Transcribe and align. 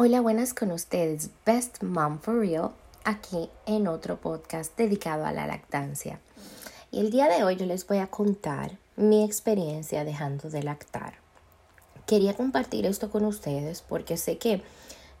Hola, 0.00 0.20
buenas 0.20 0.54
con 0.54 0.70
ustedes, 0.70 1.30
Best 1.44 1.82
Mom 1.82 2.20
for 2.20 2.38
Real, 2.38 2.70
aquí 3.02 3.50
en 3.66 3.88
otro 3.88 4.16
podcast 4.16 4.76
dedicado 4.76 5.26
a 5.26 5.32
la 5.32 5.48
lactancia. 5.48 6.20
Y 6.92 7.00
el 7.00 7.10
día 7.10 7.26
de 7.26 7.42
hoy 7.42 7.56
yo 7.56 7.66
les 7.66 7.84
voy 7.84 7.98
a 7.98 8.06
contar 8.06 8.78
mi 8.94 9.24
experiencia 9.24 10.04
dejando 10.04 10.50
de 10.50 10.62
lactar. 10.62 11.14
Quería 12.06 12.36
compartir 12.36 12.86
esto 12.86 13.10
con 13.10 13.24
ustedes 13.24 13.82
porque 13.82 14.16
sé 14.16 14.38
que 14.38 14.62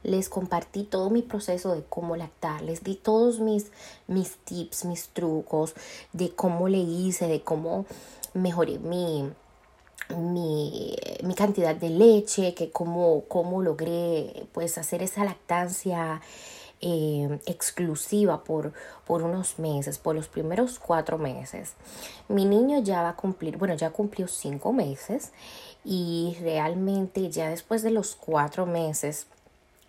les 0.04 0.28
compartí 0.28 0.84
todo 0.84 1.10
mi 1.10 1.22
proceso 1.22 1.74
de 1.74 1.82
cómo 1.82 2.14
lactar, 2.14 2.62
les 2.62 2.84
di 2.84 2.94
todos 2.94 3.40
mis, 3.40 3.72
mis 4.06 4.36
tips, 4.36 4.84
mis 4.84 5.08
trucos, 5.08 5.74
de 6.12 6.30
cómo 6.36 6.68
le 6.68 6.78
hice, 6.78 7.26
de 7.26 7.42
cómo 7.42 7.84
mejoré 8.32 8.78
mi, 8.78 9.28
mi, 10.16 10.96
mi 11.22 11.34
cantidad 11.34 11.74
de 11.74 11.90
leche, 11.90 12.54
que 12.54 12.70
cómo, 12.70 13.24
cómo 13.28 13.62
logré 13.62 14.46
pues 14.52 14.78
hacer 14.78 15.02
esa 15.02 15.24
lactancia 15.24 16.20
eh, 16.80 17.40
exclusiva 17.46 18.44
por, 18.44 18.72
por 19.06 19.22
unos 19.22 19.58
meses, 19.58 19.98
por 19.98 20.14
los 20.14 20.28
primeros 20.28 20.78
cuatro 20.78 21.18
meses. 21.18 21.74
Mi 22.28 22.44
niño 22.44 22.80
ya 22.80 23.02
va 23.02 23.10
a 23.10 23.16
cumplir, 23.16 23.56
bueno, 23.56 23.74
ya 23.74 23.90
cumplió 23.90 24.28
cinco 24.28 24.72
meses 24.72 25.32
y 25.84 26.36
realmente 26.40 27.30
ya 27.30 27.50
después 27.50 27.82
de 27.82 27.90
los 27.90 28.14
cuatro 28.14 28.64
meses, 28.64 29.26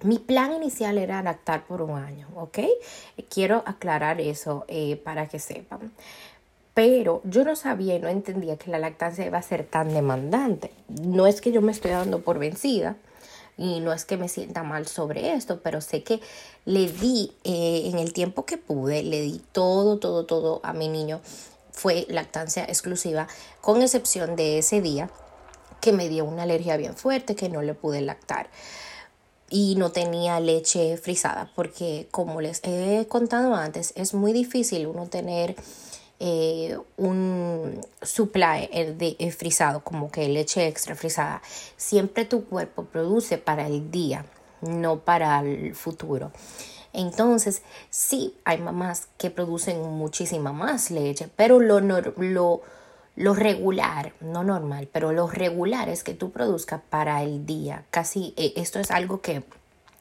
mi 0.02 0.18
plan 0.18 0.54
inicial 0.54 0.98
era 0.98 1.22
lactar 1.22 1.66
por 1.66 1.82
un 1.82 2.00
año, 2.00 2.28
¿ok? 2.36 2.60
Quiero 3.30 3.64
aclarar 3.66 4.22
eso 4.22 4.66
eh, 4.68 4.96
para 4.96 5.28
que 5.28 5.40
sepan 5.40 5.92
pero 6.74 7.22
yo 7.26 7.44
no 7.44 7.56
sabía 7.56 7.96
y 7.96 8.00
no 8.00 8.08
entendía 8.08 8.58
que 8.58 8.72
la 8.72 8.80
lactancia 8.80 9.26
iba 9.26 9.38
a 9.38 9.42
ser 9.42 9.66
tan 9.66 9.94
demandante. 9.94 10.72
No 10.88 11.28
es 11.28 11.42
que 11.42 11.52
yo 11.52 11.62
me 11.62 11.72
estoy 11.72 11.92
dando 11.92 12.22
por 12.22 12.40
vencida 12.40 12.96
y 13.58 13.82
no 13.82 13.92
es 13.92 14.06
que 14.06 14.18
me 14.18 14.30
sienta 14.30 14.64
mal 14.64 14.88
sobre 14.88 15.34
esto, 15.34 15.60
pero 15.62 15.82
sé 15.82 16.04
que 16.04 16.22
le 16.66 16.90
di 16.90 17.34
eh, 17.44 17.90
en 17.92 18.00
el 18.00 18.14
tiempo 18.14 18.46
que 18.46 18.58
pude, 18.58 19.04
le 19.04 19.22
di 19.22 19.42
todo, 19.52 20.00
todo, 20.00 20.26
todo 20.26 20.62
a 20.64 20.74
mi 20.74 20.88
niño. 20.88 21.20
Fue 21.72 22.06
lactancia 22.10 22.64
exclusiva, 22.64 23.28
con 23.62 23.82
excepción 23.82 24.36
de 24.36 24.60
ese 24.60 24.82
día 24.82 25.10
que 25.82 25.92
me 25.94 26.10
dio 26.10 26.26
una 26.26 26.44
alergia 26.44 26.78
bien 26.78 26.96
fuerte 26.96 27.36
que 27.36 27.50
no 27.50 27.62
le 27.62 27.74
pude 27.74 28.02
lactar 28.02 28.50
y 29.50 29.76
no 29.76 29.92
tenía 29.92 30.40
leche 30.40 30.98
frisada 30.98 31.52
porque 31.56 32.08
como 32.12 32.42
les 32.42 32.62
he 32.64 33.08
contado 33.08 33.56
antes 33.56 33.94
es 33.96 34.14
muy 34.14 34.32
difícil 34.34 34.88
uno 34.88 35.08
tener 35.08 35.56
eh, 36.20 36.78
un 36.98 37.82
supply 38.02 38.68
de 38.98 39.32
frisado, 39.38 39.84
como 39.84 40.12
que 40.12 40.28
leche 40.28 40.68
extra 40.68 40.96
frisada, 40.96 41.42
siempre 41.78 42.26
tu 42.26 42.46
cuerpo 42.46 42.84
produce 42.86 43.38
para 43.38 43.68
el 43.68 43.90
día, 43.90 44.26
no 44.62 45.00
para 45.00 45.40
el 45.40 45.76
futuro. 45.76 46.32
Entonces, 46.92 47.62
sí, 47.90 48.36
hay 48.46 48.58
mamás 48.58 49.08
que 49.18 49.30
producen 49.30 49.82
muchísima 49.82 50.52
más 50.52 50.92
leche, 50.92 51.30
pero 51.36 51.60
lo, 51.60 51.80
lo, 51.80 52.62
lo 53.16 53.34
regular, 53.34 54.14
no 54.22 54.44
normal, 54.44 54.90
pero 54.92 55.12
lo 55.12 55.28
regular 55.28 55.88
es 55.90 56.04
que 56.04 56.14
tú 56.14 56.32
produzcas 56.32 56.82
para 56.90 57.22
el 57.22 57.46
día. 57.46 57.86
Casi 57.92 58.34
eh, 58.38 58.54
esto 58.56 58.80
es 58.80 58.92
algo 58.92 59.22
que 59.22 59.44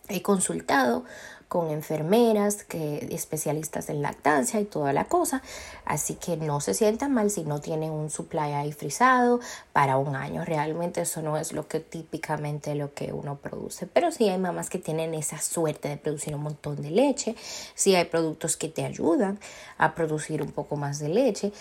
he 0.09 0.23
consultado 0.23 1.05
con 1.49 1.71
enfermeras, 1.71 2.63
que, 2.65 3.09
especialistas 3.11 3.89
en 3.89 4.03
lactancia 4.03 4.61
y 4.61 4.65
toda 4.65 4.93
la 4.93 5.07
cosa. 5.07 5.43
Así 5.87 6.15
que 6.15 6.37
no 6.37 6.61
se 6.61 6.75
sientan 6.75 7.15
mal 7.15 7.31
si 7.31 7.43
no 7.45 7.61
tienen 7.61 7.91
un 7.91 8.11
supply 8.11 8.53
ahí 8.53 8.73
frisado 8.73 9.41
para 9.73 9.97
un 9.97 10.15
año. 10.15 10.45
Realmente 10.45 11.01
eso 11.01 11.23
no 11.23 11.39
es 11.39 11.53
lo 11.53 11.67
que 11.67 11.81
típicamente 11.81 12.75
lo 12.75 12.93
que 12.93 13.13
uno 13.13 13.37
produce. 13.37 13.87
Pero 13.87 14.13
sí 14.13 14.29
hay 14.29 14.39
mamás 14.39 14.69
que 14.69 14.79
tienen 14.79 15.15
esa 15.15 15.39
suerte 15.41 15.89
de 15.89 15.97
producir 15.97 16.35
un 16.35 16.43
montón 16.43 16.83
de 16.83 16.91
leche. 16.91 17.35
Sí 17.75 17.95
hay 17.95 18.05
productos 18.05 18.57
que 18.57 18.69
te 18.69 18.85
ayudan 18.85 19.39
a 19.79 19.95
producir 19.95 20.43
un 20.43 20.53
poco 20.53 20.77
más 20.77 20.99
de 20.99 21.09
leche. 21.09 21.53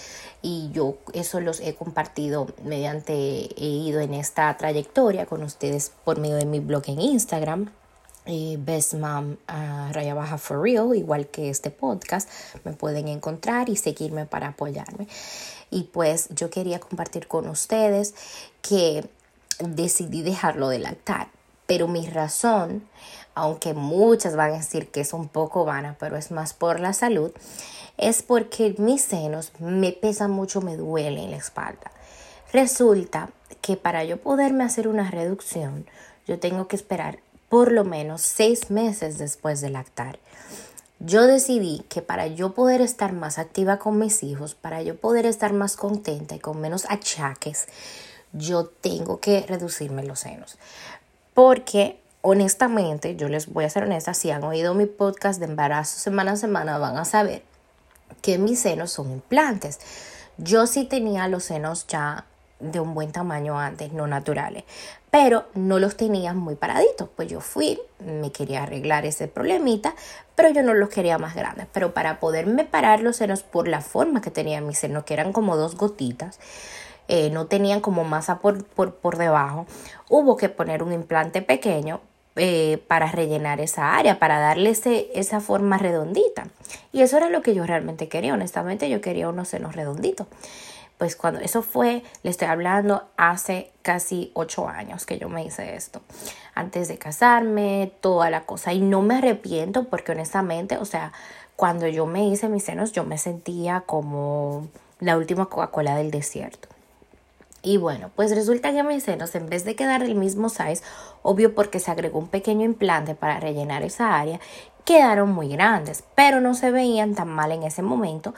Y 0.42 0.70
yo 0.74 0.98
eso 1.14 1.40
los 1.40 1.62
he 1.62 1.76
compartido 1.76 2.48
mediante, 2.64 3.14
he 3.14 3.68
ido 3.68 4.02
en 4.02 4.14
esta 4.14 4.56
trayectoria 4.58 5.26
con 5.26 5.44
ustedes 5.44 5.94
por 6.04 6.20
medio 6.20 6.36
de 6.36 6.46
mi 6.46 6.60
blog 6.60 6.84
en 6.88 7.00
Instagram 7.00 7.70
eh, 8.28 8.58
Best 8.60 8.94
Mom 8.94 9.38
uh, 9.50 9.92
Raya 9.94 10.14
Baja 10.14 10.38
for 10.38 10.62
Real, 10.62 10.94
igual 10.96 11.28
que 11.28 11.50
este 11.50 11.72
podcast, 11.72 12.30
me 12.64 12.74
pueden 12.74 13.08
encontrar 13.08 13.70
y 13.70 13.76
seguirme 13.76 14.26
para 14.26 14.50
apoyarme. 14.50 15.08
Y 15.72 15.84
pues 15.84 16.30
yo 16.30 16.50
quería 16.50 16.80
compartir 16.80 17.28
con 17.28 17.48
ustedes 17.50 18.14
que 18.62 19.10
decidí 19.60 20.22
dejarlo 20.22 20.70
de 20.70 20.80
lactar, 20.80 21.30
pero 21.66 21.88
mi 21.88 22.06
razón, 22.08 22.88
aunque 23.34 23.74
muchas 23.74 24.36
van 24.36 24.54
a 24.54 24.58
decir 24.58 24.90
que 24.90 25.02
es 25.02 25.14
un 25.14 25.28
poco 25.28 25.66
vana, 25.66 25.96
pero 26.00 26.18
es 26.18 26.32
más 26.32 26.54
por 26.54 26.80
la 26.80 26.94
salud, 26.94 27.32
es 27.98 28.22
porque 28.22 28.76
mis 28.78 29.02
senos 29.02 29.52
me 29.60 29.92
pesan 29.92 30.32
mucho, 30.32 30.62
me 30.62 30.78
duele 30.78 31.24
en 31.24 31.32
la 31.32 31.38
espalda. 31.38 31.92
Resulta 32.54 33.30
que 33.62 33.76
para 33.76 34.04
yo 34.04 34.18
poderme 34.18 34.64
hacer 34.64 34.88
una 34.88 35.10
reducción, 35.10 35.86
yo 36.28 36.40
tengo 36.40 36.68
que 36.68 36.76
esperar 36.76 37.20
por 37.50 37.72
lo 37.72 37.84
menos 37.84 38.22
seis 38.22 38.70
meses 38.70 39.18
después 39.18 39.62
de 39.62 39.70
lactar. 39.70 40.20
Yo 41.00 41.28
decidí 41.28 41.86
que 41.90 42.02
para 42.02 42.28
yo 42.28 42.54
poder 42.54 42.82
estar 42.82 43.14
más 43.14 43.38
activa 43.38 43.78
con 43.78 44.00
mis 44.00 44.24
hijos, 44.24 44.56
para 44.56 44.82
yo 44.82 44.96
poder 44.96 45.26
estar 45.26 45.54
más 45.54 45.76
contenta 45.76 46.36
y 46.36 46.40
con 46.40 46.60
menos 46.60 46.86
achaques, 46.90 47.68
yo 48.34 48.66
tengo 48.66 49.20
que 49.20 49.46
reducirme 49.48 50.04
los 50.04 50.22
senos. 50.22 50.58
Porque 51.34 52.00
honestamente, 52.22 53.16
yo 53.16 53.30
les 53.30 53.54
voy 53.54 53.66
a 53.66 53.70
ser 53.70 53.84
honesta, 53.84 54.14
si 54.14 54.32
han 54.32 54.44
oído 54.44 54.74
mi 54.74 54.86
podcast 54.86 55.40
de 55.40 55.46
embarazo 55.46 56.00
semana 56.00 56.34
a 56.34 56.36
semana, 56.36 56.78
van 56.78 56.98
a 56.98 57.06
saber 57.06 57.44
que 58.22 58.38
mis 58.38 58.60
senos 58.60 58.92
son 58.92 59.12
implantes. 59.12 59.80
Yo 60.38 60.68
sí 60.68 60.84
tenía 60.84 61.28
los 61.28 61.46
senos 61.46 61.86
ya 61.88 62.26
de 62.60 62.80
un 62.80 62.94
buen 62.94 63.12
tamaño 63.12 63.60
antes, 63.60 63.94
no 63.94 64.08
naturales, 64.08 64.64
pero 65.12 65.46
no 65.54 65.80
los 65.80 65.96
tenía 65.96 66.34
muy 66.34 66.56
paraditos. 66.56 67.10
Pues 67.16 67.30
yo 67.30 67.42
fui, 67.42 67.80
me 68.00 68.32
quería 68.32 68.64
arreglar 68.64 69.06
ese 69.06 69.28
problemita, 69.28 69.94
pero 70.36 70.50
yo 70.50 70.64
no 70.64 70.74
los 70.74 70.90
quería 70.90 71.18
más 71.18 71.36
grandes. 71.36 71.68
Pero 71.72 71.94
para 71.94 72.20
poderme 72.20 72.66
parar 72.66 73.02
los 73.02 73.18
senos 73.18 73.44
por 73.44 73.68
la 73.68 73.82
forma 73.82 74.22
que 74.22 74.32
tenía 74.32 74.62
mis 74.62 74.80
senos, 74.80 75.04
que 75.04 75.14
eran 75.14 75.34
como 75.34 75.56
dos 75.56 75.76
gotitas, 75.76 76.40
eh, 77.08 77.30
no 77.30 77.46
tenían 77.46 77.80
como 77.80 78.04
masa 78.04 78.40
por, 78.40 78.66
por, 78.66 78.96
por, 78.96 79.18
debajo, 79.18 79.66
hubo 80.10 80.36
que 80.36 80.50
poner 80.50 80.84
un 80.84 80.92
implante 80.92 81.42
pequeño 81.42 82.02
eh, 82.36 82.84
para 82.88 83.10
rellenar 83.10 83.62
esa 83.62 83.96
área, 83.96 84.20
para 84.20 84.40
darle 84.40 84.72
ese, 84.72 85.10
esa 85.14 85.40
forma 85.40 85.78
redondita. 85.78 86.48
Y 86.92 87.02
eso 87.02 87.18
era 87.18 87.30
lo 87.30 87.42
que 87.42 87.56
yo 87.56 87.66
realmente 87.66 88.10
quería, 88.10 88.34
honestamente 88.34 88.90
yo 88.90 89.00
quería 89.00 89.30
unos 89.30 89.48
senos 89.48 89.76
redonditos 89.76 90.28
pues 90.98 91.16
cuando 91.16 91.40
eso 91.40 91.62
fue, 91.62 92.04
le 92.24 92.32
estoy 92.32 92.48
hablando 92.48 93.04
hace 93.18 93.72
casi 93.84 94.32
ocho 94.34 94.68
años 94.68 95.06
que 95.06 95.20
yo 95.20 95.30
me 95.30 95.46
hice 95.46 95.76
esto. 95.76 96.02
Antes 96.56 96.88
de 96.88 96.98
casarme, 96.98 97.92
toda 98.02 98.30
la 98.30 98.46
cosa. 98.46 98.74
Y 98.74 98.82
no 98.82 99.02
me 99.02 99.18
arrepiento 99.18 99.84
porque 99.86 100.14
honestamente, 100.14 100.78
o 100.78 100.86
sea, 100.86 101.14
cuando 101.56 101.88
yo 101.88 102.06
me 102.08 102.28
hice 102.28 102.50
mis 102.50 102.64
senos, 102.64 102.92
yo 102.92 103.04
me 103.04 103.18
sentía 103.18 103.82
como 103.82 104.68
la 105.00 105.18
última 105.18 105.46
Coca-Cola 105.46 105.96
del 105.96 106.10
desierto. 106.10 106.68
Y 107.62 107.78
bueno, 107.78 108.10
pues 108.16 108.34
resulta 108.34 108.72
que 108.72 108.84
mis 108.84 109.04
senos, 109.04 109.36
en 109.36 109.50
vez 109.50 109.66
de 109.66 109.76
quedar 109.76 110.02
del 110.02 110.16
mismo 110.16 110.50
size, 110.50 110.82
obvio 111.22 111.54
porque 111.54 111.80
se 111.80 111.92
agregó 111.92 112.18
un 112.18 112.28
pequeño 112.28 112.64
implante 112.64 113.14
para 113.14 113.40
rellenar 113.40 113.84
esa 113.84 114.18
área, 114.18 114.40
quedaron 114.86 115.34
muy 115.34 115.50
grandes, 115.50 116.04
pero 116.16 116.40
no 116.40 116.54
se 116.54 116.72
veían 116.72 117.14
tan 117.14 117.28
mal 117.28 117.52
en 117.52 117.64
ese 117.64 117.82
momento 117.82 118.34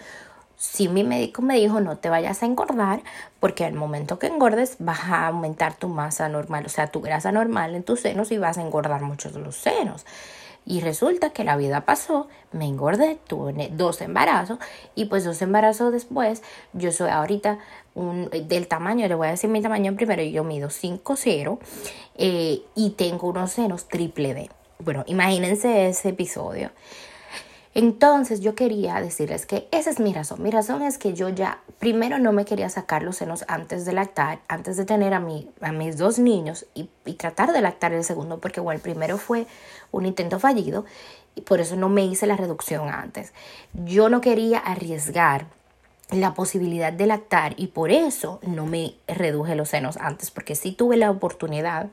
si 0.59 0.89
mi 0.89 1.05
médico 1.05 1.41
me 1.41 1.55
dijo 1.55 1.79
no 1.79 1.97
te 1.97 2.09
vayas 2.09 2.43
a 2.43 2.45
engordar 2.45 3.01
porque 3.39 3.63
al 3.63 3.73
momento 3.73 4.19
que 4.19 4.27
engordes 4.27 4.75
vas 4.79 4.99
a 5.05 5.27
aumentar 5.27 5.73
tu 5.75 5.87
masa 5.87 6.27
normal, 6.27 6.65
o 6.65 6.69
sea, 6.69 6.87
tu 6.87 6.99
grasa 6.99 7.31
normal 7.31 7.75
en 7.75 7.83
tus 7.83 8.01
senos 8.01 8.29
y 8.31 8.37
vas 8.37 8.57
a 8.57 8.61
engordar 8.61 9.01
muchos 9.01 9.33
de 9.33 9.39
los 9.39 9.55
senos. 9.55 10.05
Y 10.65 10.81
resulta 10.81 11.29
que 11.29 11.45
la 11.45 11.55
vida 11.55 11.85
pasó, 11.85 12.27
me 12.51 12.65
engordé, 12.65 13.17
tuve 13.25 13.69
dos 13.71 14.01
embarazos 14.01 14.59
y 14.95 15.05
pues 15.05 15.23
dos 15.23 15.41
embarazos 15.41 15.93
después, 15.93 16.43
yo 16.73 16.91
soy 16.91 17.09
ahorita 17.09 17.57
un, 17.95 18.29
del 18.29 18.67
tamaño, 18.67 19.07
le 19.07 19.15
voy 19.15 19.27
a 19.27 19.31
decir 19.31 19.49
mi 19.49 19.61
tamaño 19.61 19.95
primero, 19.95 20.21
yo 20.23 20.43
mido 20.43 20.67
5'0 20.67 21.57
eh, 22.17 22.61
y 22.75 22.89
tengo 22.91 23.29
unos 23.29 23.51
senos 23.53 23.87
triple 23.87 24.33
D. 24.33 24.49
Bueno, 24.79 25.05
imagínense 25.07 25.87
ese 25.87 26.09
episodio. 26.09 26.71
Entonces 27.75 28.41
yo 28.41 28.55
quería 28.55 28.99
decirles 28.99 29.45
que 29.45 29.67
esa 29.71 29.91
es 29.91 29.99
mi 29.99 30.11
razón. 30.11 30.41
Mi 30.41 30.49
razón 30.49 30.81
es 30.81 30.97
que 30.97 31.13
yo 31.13 31.29
ya 31.29 31.59
primero 31.77 32.17
no 32.17 32.31
me 32.31 32.45
quería 32.45 32.69
sacar 32.69 33.03
los 33.03 33.17
senos 33.17 33.45
antes 33.47 33.85
de 33.85 33.93
lactar, 33.93 34.39
antes 34.47 34.75
de 34.75 34.85
tener 34.85 35.13
a, 35.13 35.19
mi, 35.19 35.49
a 35.61 35.71
mis 35.71 35.97
dos 35.97 36.17
niños 36.17 36.65
y, 36.73 36.89
tratar 37.13 37.51
de 37.53 37.61
lactar 37.61 37.93
el 37.93 38.03
segundo, 38.03 38.39
porque 38.39 38.59
bueno, 38.59 38.77
el 38.77 38.81
primero 38.81 39.17
fue 39.17 39.45
un 39.91 40.05
intento 40.05 40.39
fallido 40.39 40.85
y 41.35 41.41
por 41.41 41.59
eso 41.59 41.75
no 41.75 41.89
me 41.89 42.05
hice 42.05 42.27
la 42.27 42.37
reducción 42.37 42.89
antes. 42.89 43.33
Yo 43.73 44.09
no 44.09 44.21
quería 44.21 44.59
arriesgar 44.59 45.47
la 46.11 46.33
posibilidad 46.33 46.91
de 46.91 47.05
lactar 47.05 47.53
y 47.57 47.67
por 47.67 47.91
eso 47.91 48.39
no 48.41 48.65
me 48.65 48.95
reduje 49.07 49.55
los 49.55 49.69
senos 49.69 49.97
antes, 49.97 50.31
porque 50.31 50.55
sí 50.55 50.71
tuve 50.71 50.97
la 50.97 51.11
oportunidad 51.11 51.87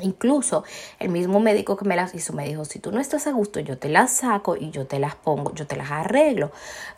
Incluso 0.00 0.64
el 0.98 1.08
mismo 1.08 1.40
médico 1.40 1.76
que 1.76 1.84
me 1.84 1.96
las 1.96 2.14
hizo 2.14 2.32
me 2.32 2.46
dijo, 2.46 2.64
si 2.64 2.78
tú 2.78 2.92
no 2.92 3.00
estás 3.00 3.26
a 3.26 3.32
gusto, 3.32 3.58
yo 3.60 3.78
te 3.78 3.88
las 3.88 4.12
saco 4.12 4.56
y 4.56 4.70
yo 4.70 4.86
te 4.86 4.98
las 4.98 5.14
pongo, 5.16 5.52
yo 5.54 5.66
te 5.66 5.76
las 5.76 5.90
arreglo, 5.90 6.52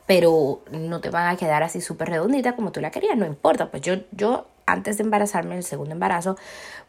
pero 0.06 0.60
no 0.70 1.00
te 1.00 1.08
van 1.08 1.28
a 1.28 1.36
quedar 1.36 1.62
así 1.62 1.80
súper 1.80 2.10
redonditas 2.10 2.54
como 2.54 2.72
tú 2.72 2.80
la 2.80 2.90
querías, 2.90 3.16
no 3.16 3.26
importa. 3.26 3.70
Pues 3.70 3.82
yo, 3.82 3.94
yo 4.12 4.46
antes 4.66 4.98
de 4.98 5.04
embarazarme, 5.04 5.56
el 5.56 5.64
segundo 5.64 5.92
embarazo, 5.92 6.36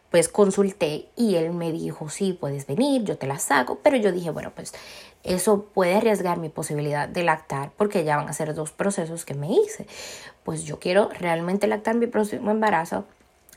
pues 0.10 0.28
consulté 0.28 1.08
y 1.16 1.36
él 1.36 1.52
me 1.52 1.72
dijo, 1.72 2.10
sí, 2.10 2.34
puedes 2.34 2.68
venir, 2.68 3.04
yo 3.04 3.18
te 3.18 3.28
las 3.28 3.44
saco, 3.44 3.80
pero 3.82 3.96
yo 3.96 4.12
dije, 4.12 4.30
bueno, 4.30 4.52
pues 4.54 4.74
eso 5.24 5.66
puede 5.74 5.96
arriesgar 5.96 6.38
mi 6.38 6.50
posibilidad 6.50 7.08
de 7.08 7.24
lactar 7.24 7.72
porque 7.78 8.04
ya 8.04 8.18
van 8.18 8.28
a 8.28 8.34
ser 8.34 8.54
dos 8.54 8.72
procesos 8.72 9.24
que 9.24 9.36
me 9.36 9.50
hice. 9.50 9.88
Pues 10.44 10.64
yo 10.64 10.80
quiero 10.80 11.10
realmente 11.18 11.68
lactar 11.68 11.96
mi 11.96 12.08
próximo 12.08 12.52
embarazo 12.52 13.06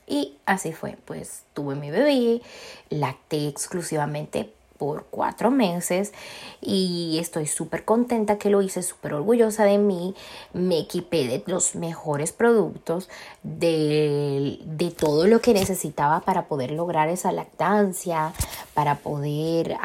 y 0.06 0.36
así 0.46 0.72
fue, 0.72 0.96
pues 1.04 1.44
tuve 1.54 1.74
mi 1.74 1.90
bebé, 1.90 2.42
lacté 2.90 3.48
exclusivamente 3.48 4.52
por 4.84 5.06
cuatro 5.06 5.50
meses 5.50 6.12
y 6.60 7.16
estoy 7.18 7.46
súper 7.46 7.86
contenta 7.86 8.36
que 8.36 8.50
lo 8.50 8.60
hice, 8.60 8.82
súper 8.82 9.14
orgullosa 9.14 9.64
de 9.64 9.78
mí. 9.78 10.14
Me 10.52 10.78
equipé 10.78 11.26
de 11.26 11.42
los 11.46 11.74
mejores 11.74 12.32
productos, 12.32 13.08
de, 13.42 14.58
de, 14.62 14.90
todo 14.90 15.26
lo 15.26 15.40
que 15.40 15.54
necesitaba 15.54 16.20
para 16.20 16.48
poder 16.48 16.72
lograr 16.72 17.08
esa 17.08 17.32
lactancia, 17.32 18.34
para 18.74 18.96
poder 18.96 19.78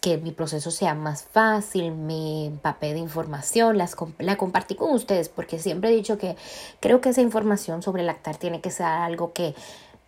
que 0.00 0.16
mi 0.16 0.30
proceso 0.30 0.70
sea 0.70 0.94
más 0.94 1.22
fácil. 1.22 1.92
Me 1.92 2.46
empapé 2.46 2.94
de 2.94 2.98
información, 2.98 3.76
las, 3.76 3.94
la 4.18 4.38
compartí 4.38 4.74
con 4.74 4.94
ustedes 4.94 5.28
porque 5.28 5.58
siempre 5.58 5.90
he 5.90 5.94
dicho 5.94 6.16
que 6.16 6.34
creo 6.80 7.02
que 7.02 7.10
esa 7.10 7.20
información 7.20 7.82
sobre 7.82 8.04
lactar 8.04 8.38
tiene 8.38 8.62
que 8.62 8.70
ser 8.70 8.86
algo 8.86 9.34
que 9.34 9.54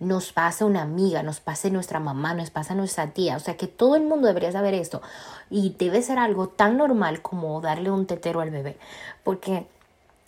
nos 0.00 0.32
pasa 0.32 0.64
una 0.64 0.82
amiga, 0.82 1.22
nos 1.22 1.40
pase 1.40 1.70
nuestra 1.70 2.00
mamá, 2.00 2.34
nos 2.34 2.50
pasa 2.50 2.74
nuestra 2.74 3.08
tía. 3.10 3.36
O 3.36 3.40
sea 3.40 3.56
que 3.56 3.68
todo 3.68 3.96
el 3.96 4.02
mundo 4.02 4.26
debería 4.26 4.52
saber 4.52 4.74
esto. 4.74 5.02
Y 5.50 5.74
debe 5.78 6.02
ser 6.02 6.18
algo 6.18 6.48
tan 6.48 6.76
normal 6.76 7.22
como 7.22 7.60
darle 7.60 7.90
un 7.90 8.06
tetero 8.06 8.40
al 8.40 8.50
bebé. 8.50 8.76
Porque 9.22 9.66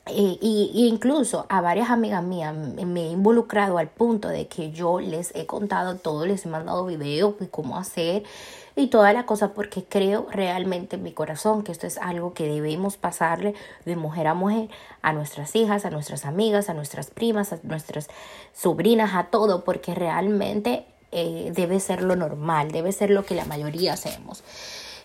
eh, 0.07 0.39
y, 0.41 0.87
incluso 0.87 1.47
a 1.49 1.63
varias 1.63 1.89
amigas 1.89 2.23
mías 2.23 2.55
me 2.55 3.07
he 3.07 3.11
involucrado 3.11 3.79
al 3.79 3.89
punto 3.89 4.29
de 4.29 4.49
que 4.49 4.71
yo 4.71 5.01
les 5.01 5.35
he 5.35 5.47
contado 5.47 5.97
todo, 5.97 6.27
les 6.27 6.45
he 6.45 6.49
mandado 6.51 6.85
videos 6.85 7.39
de 7.39 7.49
cómo 7.49 7.79
hacer 7.79 8.23
y 8.77 8.89
toda 8.89 9.13
la 9.13 9.25
cosa 9.25 9.55
porque 9.55 9.85
creo 9.85 10.27
realmente 10.31 10.97
en 10.97 11.03
mi 11.03 11.13
corazón 11.13 11.63
que 11.63 11.73
esto 11.73 11.87
es 11.87 11.99
algo 11.99 12.35
que 12.35 12.49
debemos 12.49 12.97
pasarle 12.97 13.55
de 13.85 13.97
mujer 13.97 14.27
a 14.27 14.35
mujer 14.35 14.69
a 15.03 15.13
nuestras 15.13 15.55
hijas, 15.55 15.85
a 15.85 15.91
nuestras 15.91 16.25
amigas, 16.25 16.69
a 16.69 16.75
nuestras 16.75 17.11
primas, 17.11 17.53
a 17.53 17.59
nuestras 17.63 18.09
sobrinas, 18.53 19.15
a 19.15 19.25
todo, 19.25 19.65
porque 19.65 19.95
realmente 19.95 20.87
eh, 21.13 21.53
debe 21.55 21.79
ser 21.79 22.03
lo 22.03 22.17
normal, 22.17 22.73
debe 22.73 22.91
ser 22.91 23.11
lo 23.11 23.25
que 23.25 23.37
la 23.37 23.45
mayoría 23.45 23.93
hacemos. 23.93 24.43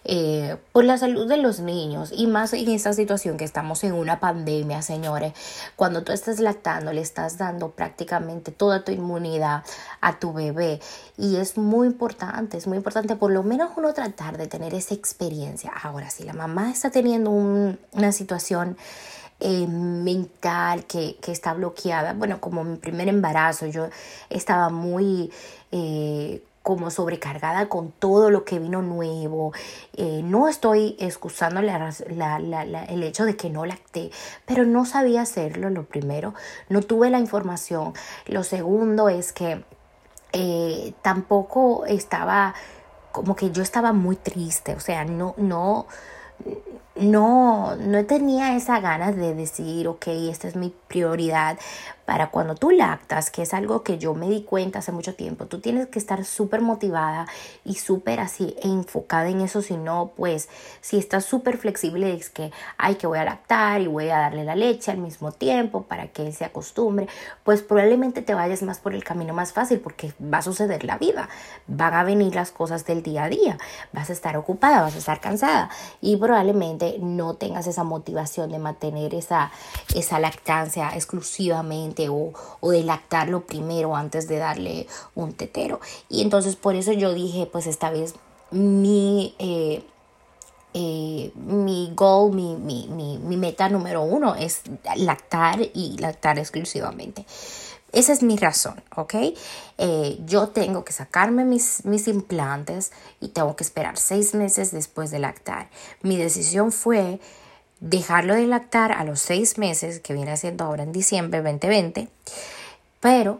Eh, 0.06 0.56
por 0.72 0.86
la 0.86 0.98
salud 0.98 1.28
de 1.28 1.38
los 1.38 1.60
niños 1.60 2.12
y 2.16 2.28
más 2.28 2.54
en 2.54 2.70
esta 2.70 2.94
situación 2.94 3.38
que 3.38 3.44
estamos 3.44 3.84
en 3.84 3.94
una 3.94 4.20
pandemia, 4.20 4.82
señores. 4.82 5.34
Cuando 5.76 6.04
tú 6.04 6.14
estás 6.14 6.40
lactando, 6.40 6.94
le 6.94 7.02
estás 7.02 7.38
dando 7.38 7.72
prácticamente 7.72 8.52
toda 8.52 8.84
tu 8.84 8.92
inmunidad 8.92 9.64
a 10.00 10.18
tu 10.18 10.32
bebé 10.32 10.80
y 11.18 11.36
es 11.36 11.58
muy 11.58 11.88
importante, 11.88 12.58
es 12.58 12.66
muy 12.66 12.78
importante 12.78 13.16
por 13.18 13.32
lo 13.32 13.44
menos 13.44 13.72
uno 13.76 13.94
tratar 13.94 14.38
de 14.38 14.48
tener 14.48 14.74
esa 14.74 14.94
experiencia. 14.94 15.72
Ahora, 15.84 16.10
si 16.10 16.24
la 16.24 16.34
mamá 16.34 16.72
está 16.72 16.90
teniendo 16.90 17.30
una 17.32 18.12
situación 18.14 18.78
eh, 19.42 19.68
mental 19.68 20.86
que, 20.86 21.16
que, 21.22 21.32
está 21.32 21.54
bloqueada. 21.54 22.12
Bueno, 22.12 22.42
como 22.42 22.66
mi 22.66 22.76
primer 22.76 23.08
embarazo, 23.08 23.68
yo 23.68 23.88
estaba 24.30 24.70
muy 24.70 25.32
eh, 25.72 26.42
como 26.70 26.92
sobrecargada 26.92 27.68
con 27.68 27.92
todo 27.92 28.30
lo 28.30 28.46
que 28.46 28.60
vino 28.60 28.84
nuevo. 28.84 29.54
Eh, 29.98 30.22
no 30.24 30.48
estoy 30.48 30.96
excusando 31.00 31.62
el 31.62 33.04
hecho 33.04 33.26
de 33.26 33.36
que 33.36 33.50
no 33.50 33.66
lacté, 33.66 34.12
pero 34.46 34.68
no 34.68 34.86
sabía 34.86 35.24
hacerlo, 35.24 35.72
lo 35.72 35.86
primero. 35.86 36.36
No 36.70 36.84
tuve 36.84 37.10
la 37.10 37.18
información. 37.18 37.94
Lo 38.28 38.44
segundo 38.44 39.10
es 39.10 39.34
que 39.34 39.64
eh, 40.32 40.94
tampoco 41.02 41.88
estaba, 41.88 42.54
como 43.12 43.36
que 43.36 43.50
yo 43.50 43.64
estaba 43.64 43.92
muy 43.92 44.16
triste, 44.16 44.76
o 44.76 44.80
sea, 44.80 45.06
no, 45.06 45.34
no, 45.38 45.88
no, 46.96 47.76
no 47.78 48.06
tenía 48.06 48.56
esa 48.56 48.80
ganas 48.80 49.16
de 49.16 49.34
decir, 49.34 49.88
ok, 49.88 50.06
esta 50.30 50.48
es 50.48 50.56
mi 50.56 50.72
prioridad 50.88 51.58
para 52.10 52.32
cuando 52.32 52.56
tú 52.56 52.72
lactas, 52.72 53.30
que 53.30 53.44
es 53.44 53.54
algo 53.54 53.84
que 53.84 54.00
yo 54.00 54.16
me 54.16 54.28
di 54.32 54.42
cuenta 54.42 54.80
hace 54.80 54.92
mucho 54.92 55.14
tiempo, 55.14 55.46
tú 55.46 55.60
tienes 55.60 55.90
que 55.90 56.00
estar 56.00 56.26
súper 56.26 56.60
motivada 56.60 57.28
y 57.64 57.76
súper 57.76 58.20
así 58.20 58.56
enfocada 58.64 59.30
en 59.30 59.42
eso, 59.42 59.62
si 59.62 59.78
no, 59.78 60.14
pues 60.18 60.50
si 60.82 60.98
estás 60.98 61.26
súper 61.26 61.60
flexible 61.60 62.16
es 62.16 62.32
que, 62.32 62.52
ay, 62.80 62.96
que 62.96 63.06
voy 63.06 63.20
a 63.20 63.26
lactar 63.26 63.82
y 63.82 63.86
voy 63.86 64.10
a 64.10 64.18
darle 64.18 64.44
la 64.44 64.56
leche 64.56 64.90
al 64.90 64.98
mismo 64.98 65.32
tiempo 65.32 65.84
para 65.84 66.08
que 66.08 66.26
él 66.26 66.34
se 66.34 66.46
acostumbre, 66.46 67.08
pues 67.44 67.62
probablemente 67.62 68.24
te 68.24 68.34
vayas 68.34 68.64
más 68.64 68.80
por 68.80 68.96
el 68.96 69.04
camino 69.04 69.36
más 69.36 69.54
fácil 69.54 69.80
porque 69.80 70.12
va 70.20 70.40
a 70.40 70.42
suceder 70.42 70.86
la 70.86 70.98
vida, 70.98 71.30
van 71.68 71.94
a 71.94 72.04
venir 72.04 72.34
las 72.34 72.50
cosas 72.50 72.88
del 72.88 73.04
día 73.04 73.26
a 73.26 73.30
día, 73.30 73.60
vas 73.94 74.10
a 74.10 74.14
estar 74.14 74.36
ocupada, 74.36 74.82
vas 74.82 74.96
a 74.96 74.98
estar 74.98 75.22
cansada 75.22 75.70
y 76.02 76.18
probablemente 76.18 76.98
no 77.00 77.36
tengas 77.36 77.68
esa 77.68 77.84
motivación 77.84 78.50
de 78.50 78.58
mantener 78.58 79.14
esa, 79.14 79.52
esa 79.94 80.20
lactancia 80.20 80.90
exclusivamente 80.96 81.99
o, 82.08 82.34
de 82.62 82.84
lactarlo 82.84 83.46
primero 83.46 83.96
antes 83.96 84.28
de 84.28 84.38
darle 84.38 84.88
un 85.16 85.34
tetero. 85.34 85.82
Y 86.08 86.22
entonces 86.22 86.56
por 86.56 86.76
eso 86.76 86.94
yo 86.94 87.14
dije, 87.14 87.48
pues 87.52 87.68
esta 87.68 87.90
vez 87.90 88.14
mi, 88.52 89.36
eh, 89.40 89.84
eh, 90.74 91.32
mi 91.36 91.92
goal, 91.96 92.32
mi, 92.32 92.56
mi, 92.56 92.88
mi, 92.88 93.38
meta 93.38 93.70
número 93.70 94.04
uno 94.04 94.36
es 94.36 94.62
lactar 94.96 95.60
y 95.74 95.98
lactar 95.98 96.38
exclusivamente. 96.38 97.26
Esa 97.92 98.14
es 98.14 98.22
mi 98.22 98.38
razón, 98.38 98.84
¿ok? 98.96 99.16
Eh, 99.80 100.20
yo 100.26 100.50
tengo 100.50 100.84
que 100.84 100.94
sacarme 100.94 101.44
mis, 101.44 101.86
mis 101.86 102.08
implantes 102.08 102.92
y 103.20 103.30
tengo 103.30 103.56
que 103.56 103.64
esperar 103.64 103.98
seis 103.98 104.36
meses 104.36 104.72
después 104.72 105.10
de 105.10 105.18
lactar. 105.18 105.70
Mi 106.04 106.16
decisión 106.16 106.72
fue 106.72 107.20
dejarlo 107.80 108.36
de 108.36 108.48
lactar 108.48 108.92
a 108.92 109.04
los 109.04 109.20
seis 109.20 109.58
meses, 109.58 110.00
que 110.00 110.14
viene 110.14 110.36
siendo 110.38 110.66
ahora 110.66 110.84
en 110.84 110.92
diciembre 110.92 111.42
2020, 111.42 112.10
pero 113.00 113.40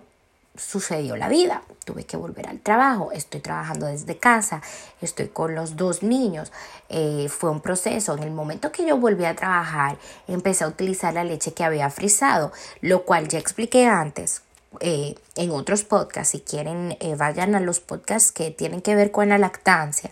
sucedió 0.56 1.16
la 1.16 1.30
vida, 1.30 1.64
tuve 1.86 2.04
que 2.04 2.18
volver 2.18 2.48
al 2.48 2.60
trabajo, 2.60 3.12
estoy 3.12 3.40
trabajando 3.40 3.86
desde 3.88 4.18
casa, 4.18 4.62
estoy 5.02 5.30
con 5.30 5.56
los 5.56 5.78
dos 5.78 6.04
niños, 6.04 6.52
eh, 6.90 7.28
fue 7.30 7.50
un 7.50 7.62
proceso, 7.62 8.16
en 8.16 8.24
el 8.24 8.32
momento 8.32 8.72
que 8.72 8.86
yo 8.86 8.98
volví 8.98 9.26
a 9.26 9.36
trabajar 9.36 9.98
empecé 10.28 10.66
a 10.66 10.68
utilizar 10.68 11.14
la 11.14 11.24
leche 11.24 11.54
que 11.54 11.64
había 11.64 11.90
frisado, 11.90 12.52
lo 12.82 13.06
cual 13.06 13.28
ya 13.28 13.40
expliqué 13.40 13.86
antes. 13.86 14.42
Eh, 14.82 15.16
en 15.36 15.50
otros 15.50 15.84
podcasts, 15.84 16.32
si 16.32 16.42
quieren, 16.42 16.96
eh, 17.00 17.16
vayan 17.16 17.56
a 17.56 17.60
los 17.60 17.80
podcasts 17.80 18.32
que 18.32 18.52
tienen 18.52 18.82
que 18.82 18.96
ver 18.96 19.10
con 19.12 19.30
la 19.30 19.38
lactancia. 19.40 20.12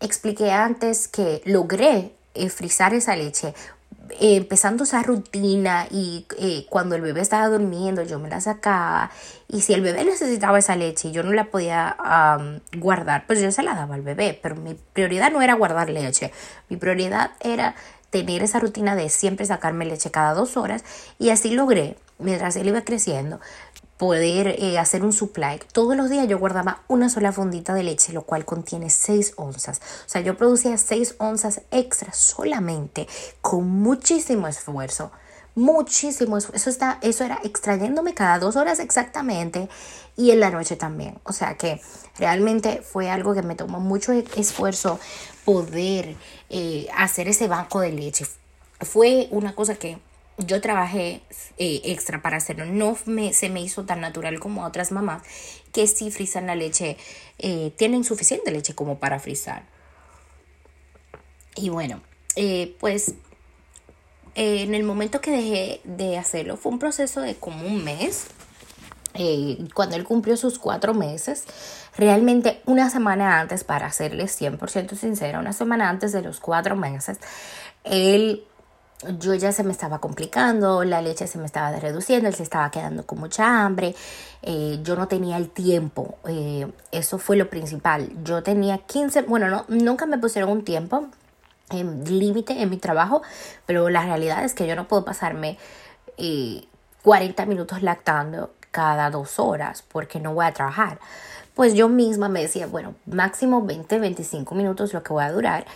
Expliqué 0.00 0.52
antes 0.52 1.08
que 1.08 1.42
logré 1.44 2.12
eh, 2.34 2.48
frizar 2.50 2.94
esa 2.94 3.16
leche, 3.16 3.54
eh, 4.20 4.36
empezando 4.36 4.84
esa 4.84 5.02
rutina 5.02 5.86
y 5.90 6.26
eh, 6.38 6.66
cuando 6.68 6.94
el 6.94 7.02
bebé 7.02 7.20
estaba 7.20 7.48
durmiendo 7.48 8.02
yo 8.02 8.18
me 8.18 8.28
la 8.28 8.40
sacaba 8.40 9.10
y 9.48 9.60
si 9.62 9.74
el 9.74 9.82
bebé 9.82 10.04
necesitaba 10.04 10.58
esa 10.58 10.76
leche 10.76 11.08
y 11.08 11.12
yo 11.12 11.22
no 11.22 11.32
la 11.32 11.44
podía 11.44 11.96
guardar, 12.76 13.26
pues 13.26 13.40
yo 13.40 13.50
se 13.52 13.62
la 13.62 13.74
daba 13.74 13.94
al 13.94 14.02
bebé, 14.02 14.38
pero 14.42 14.56
mi 14.56 14.74
prioridad 14.74 15.30
no 15.30 15.42
era 15.42 15.54
guardar 15.54 15.90
leche, 15.90 16.32
mi 16.68 16.76
prioridad 16.76 17.32
era 17.40 17.74
tener 18.10 18.42
esa 18.42 18.60
rutina 18.60 18.94
de 18.94 19.08
siempre 19.08 19.46
sacarme 19.46 19.84
leche 19.84 20.10
cada 20.10 20.34
dos 20.34 20.56
horas 20.56 20.84
y 21.18 21.30
así 21.30 21.50
logré, 21.50 21.96
mientras 22.18 22.56
él 22.56 22.68
iba 22.68 22.82
creciendo, 22.82 23.40
poder 23.98 24.54
eh, 24.58 24.78
hacer 24.78 25.04
un 25.04 25.12
supply. 25.12 25.60
Todos 25.72 25.96
los 25.96 26.08
días 26.08 26.28
yo 26.28 26.38
guardaba 26.38 26.82
una 26.88 27.10
sola 27.10 27.32
fundita 27.32 27.74
de 27.74 27.82
leche, 27.82 28.12
lo 28.12 28.22
cual 28.22 28.44
contiene 28.44 28.88
6 28.88 29.34
onzas. 29.36 29.80
O 30.06 30.08
sea, 30.08 30.22
yo 30.22 30.36
producía 30.36 30.78
6 30.78 31.16
onzas 31.18 31.62
extra 31.70 32.12
solamente 32.12 33.08
con 33.42 33.68
muchísimo 33.68 34.46
esfuerzo. 34.46 35.10
Muchísimo 35.56 36.38
esfuerzo. 36.38 36.56
Eso, 36.56 36.70
está, 36.70 36.98
eso 37.02 37.24
era 37.24 37.40
extrayéndome 37.42 38.14
cada 38.14 38.38
dos 38.38 38.54
horas 38.54 38.78
exactamente 38.78 39.68
y 40.16 40.30
en 40.30 40.38
la 40.38 40.50
noche 40.50 40.76
también. 40.76 41.18
O 41.24 41.32
sea 41.32 41.56
que 41.56 41.80
realmente 42.18 42.82
fue 42.82 43.10
algo 43.10 43.34
que 43.34 43.42
me 43.42 43.56
tomó 43.56 43.80
mucho 43.80 44.12
esfuerzo 44.12 45.00
poder 45.44 46.14
eh, 46.50 46.86
hacer 46.96 47.26
ese 47.26 47.48
banco 47.48 47.80
de 47.80 47.90
leche. 47.90 48.26
Fue 48.80 49.26
una 49.32 49.56
cosa 49.56 49.74
que 49.74 49.98
yo 50.38 50.60
trabajé 50.60 51.22
eh, 51.58 51.80
extra 51.84 52.22
para 52.22 52.36
hacerlo. 52.36 52.64
No 52.64 52.96
me, 53.06 53.32
se 53.32 53.48
me 53.48 53.60
hizo 53.60 53.84
tan 53.84 54.00
natural 54.00 54.38
como 54.38 54.64
a 54.64 54.68
otras 54.68 54.92
mamás 54.92 55.22
que 55.72 55.86
si 55.86 56.10
frisan 56.10 56.46
la 56.46 56.54
leche, 56.54 56.96
eh, 57.38 57.72
tienen 57.76 58.04
suficiente 58.04 58.50
leche 58.50 58.74
como 58.74 58.98
para 58.98 59.18
frizar. 59.18 59.64
Y 61.56 61.70
bueno, 61.70 62.00
eh, 62.36 62.76
pues 62.78 63.14
en 64.34 64.74
el 64.74 64.84
momento 64.84 65.20
que 65.20 65.32
dejé 65.32 65.80
de 65.82 66.16
hacerlo 66.16 66.56
fue 66.56 66.70
un 66.70 66.78
proceso 66.78 67.20
de 67.20 67.34
como 67.34 67.66
un 67.66 67.82
mes. 67.82 68.28
cuando 69.74 69.96
él 69.96 70.04
cumplió 70.04 70.36
sus 70.36 70.60
cuatro 70.60 70.94
meses, 70.94 71.44
realmente 71.96 72.62
una 72.66 72.88
semana 72.88 73.40
antes, 73.40 73.64
para 73.64 73.90
serles 73.90 74.40
100% 74.40 74.94
sincera, 74.94 75.40
una 75.40 75.52
semana 75.52 75.88
antes 75.88 76.12
de 76.12 76.22
los 76.22 76.38
cuatro 76.38 76.76
meses, 76.76 77.18
él, 77.82 78.44
yo 79.18 79.34
ya 79.34 79.52
se 79.52 79.62
me 79.62 79.72
estaba 79.72 80.00
complicando, 80.00 80.82
la 80.84 81.00
leche 81.00 81.26
se 81.26 81.38
me 81.38 81.46
estaba 81.46 81.70
reduciendo, 81.78 82.28
él 82.28 82.34
se 82.34 82.42
estaba 82.42 82.70
quedando 82.70 83.06
con 83.06 83.20
mucha 83.20 83.64
hambre, 83.64 83.94
eh, 84.42 84.80
yo 84.82 84.96
no 84.96 85.06
tenía 85.06 85.36
el 85.36 85.50
tiempo, 85.50 86.18
eh, 86.26 86.66
eso 86.90 87.18
fue 87.18 87.36
lo 87.36 87.48
principal, 87.48 88.10
yo 88.24 88.42
tenía 88.42 88.78
15, 88.78 89.22
bueno, 89.22 89.48
no, 89.48 89.64
nunca 89.68 90.06
me 90.06 90.18
pusieron 90.18 90.50
un 90.50 90.64
tiempo 90.64 91.08
límite 91.70 92.62
en 92.62 92.70
mi 92.70 92.78
trabajo, 92.78 93.22
pero 93.66 93.90
la 93.90 94.02
realidad 94.02 94.42
es 94.42 94.54
que 94.54 94.66
yo 94.66 94.74
no 94.74 94.88
puedo 94.88 95.04
pasarme 95.04 95.58
40 97.02 97.46
minutos 97.46 97.82
lactando 97.82 98.54
cada 98.70 99.10
dos 99.10 99.38
horas 99.38 99.84
porque 99.86 100.18
no 100.18 100.34
voy 100.34 100.46
a 100.46 100.52
trabajar. 100.52 100.98
Pues 101.54 101.74
yo 101.74 101.88
misma 101.88 102.28
me 102.28 102.40
decía, 102.40 102.66
bueno, 102.66 102.94
máximo 103.06 103.62
20, 103.62 103.98
25 103.98 104.54
minutos 104.54 104.94
lo 104.94 105.02
que 105.02 105.12
voy 105.12 105.24
a 105.24 105.32
durar 105.32 105.66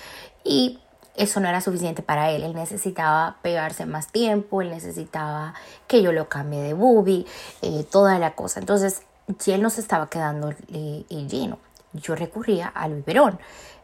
y 0.44 0.78
eso 1.16 1.40
no 1.40 1.48
era 1.48 1.60
suficiente 1.60 2.02
para 2.02 2.30
él. 2.30 2.42
Él 2.42 2.54
necesitaba 2.54 3.36
pegarse 3.42 3.86
más 3.86 4.08
tiempo, 4.08 4.62
él 4.62 4.70
necesitaba 4.70 5.54
que 5.86 6.02
yo 6.02 6.12
lo 6.12 6.28
cambie 6.28 6.60
de 6.60 6.74
booby, 6.74 7.26
eh, 7.62 7.84
toda 7.90 8.18
la 8.18 8.34
cosa. 8.34 8.60
Entonces, 8.60 9.02
él 9.46 9.62
no 9.62 9.70
se 9.70 9.80
estaba 9.80 10.08
quedando 10.08 10.50
eh, 10.72 11.04
lleno, 11.08 11.58
yo 11.92 12.14
recurría 12.14 12.68
al 12.68 12.94
biberón. 12.94 13.38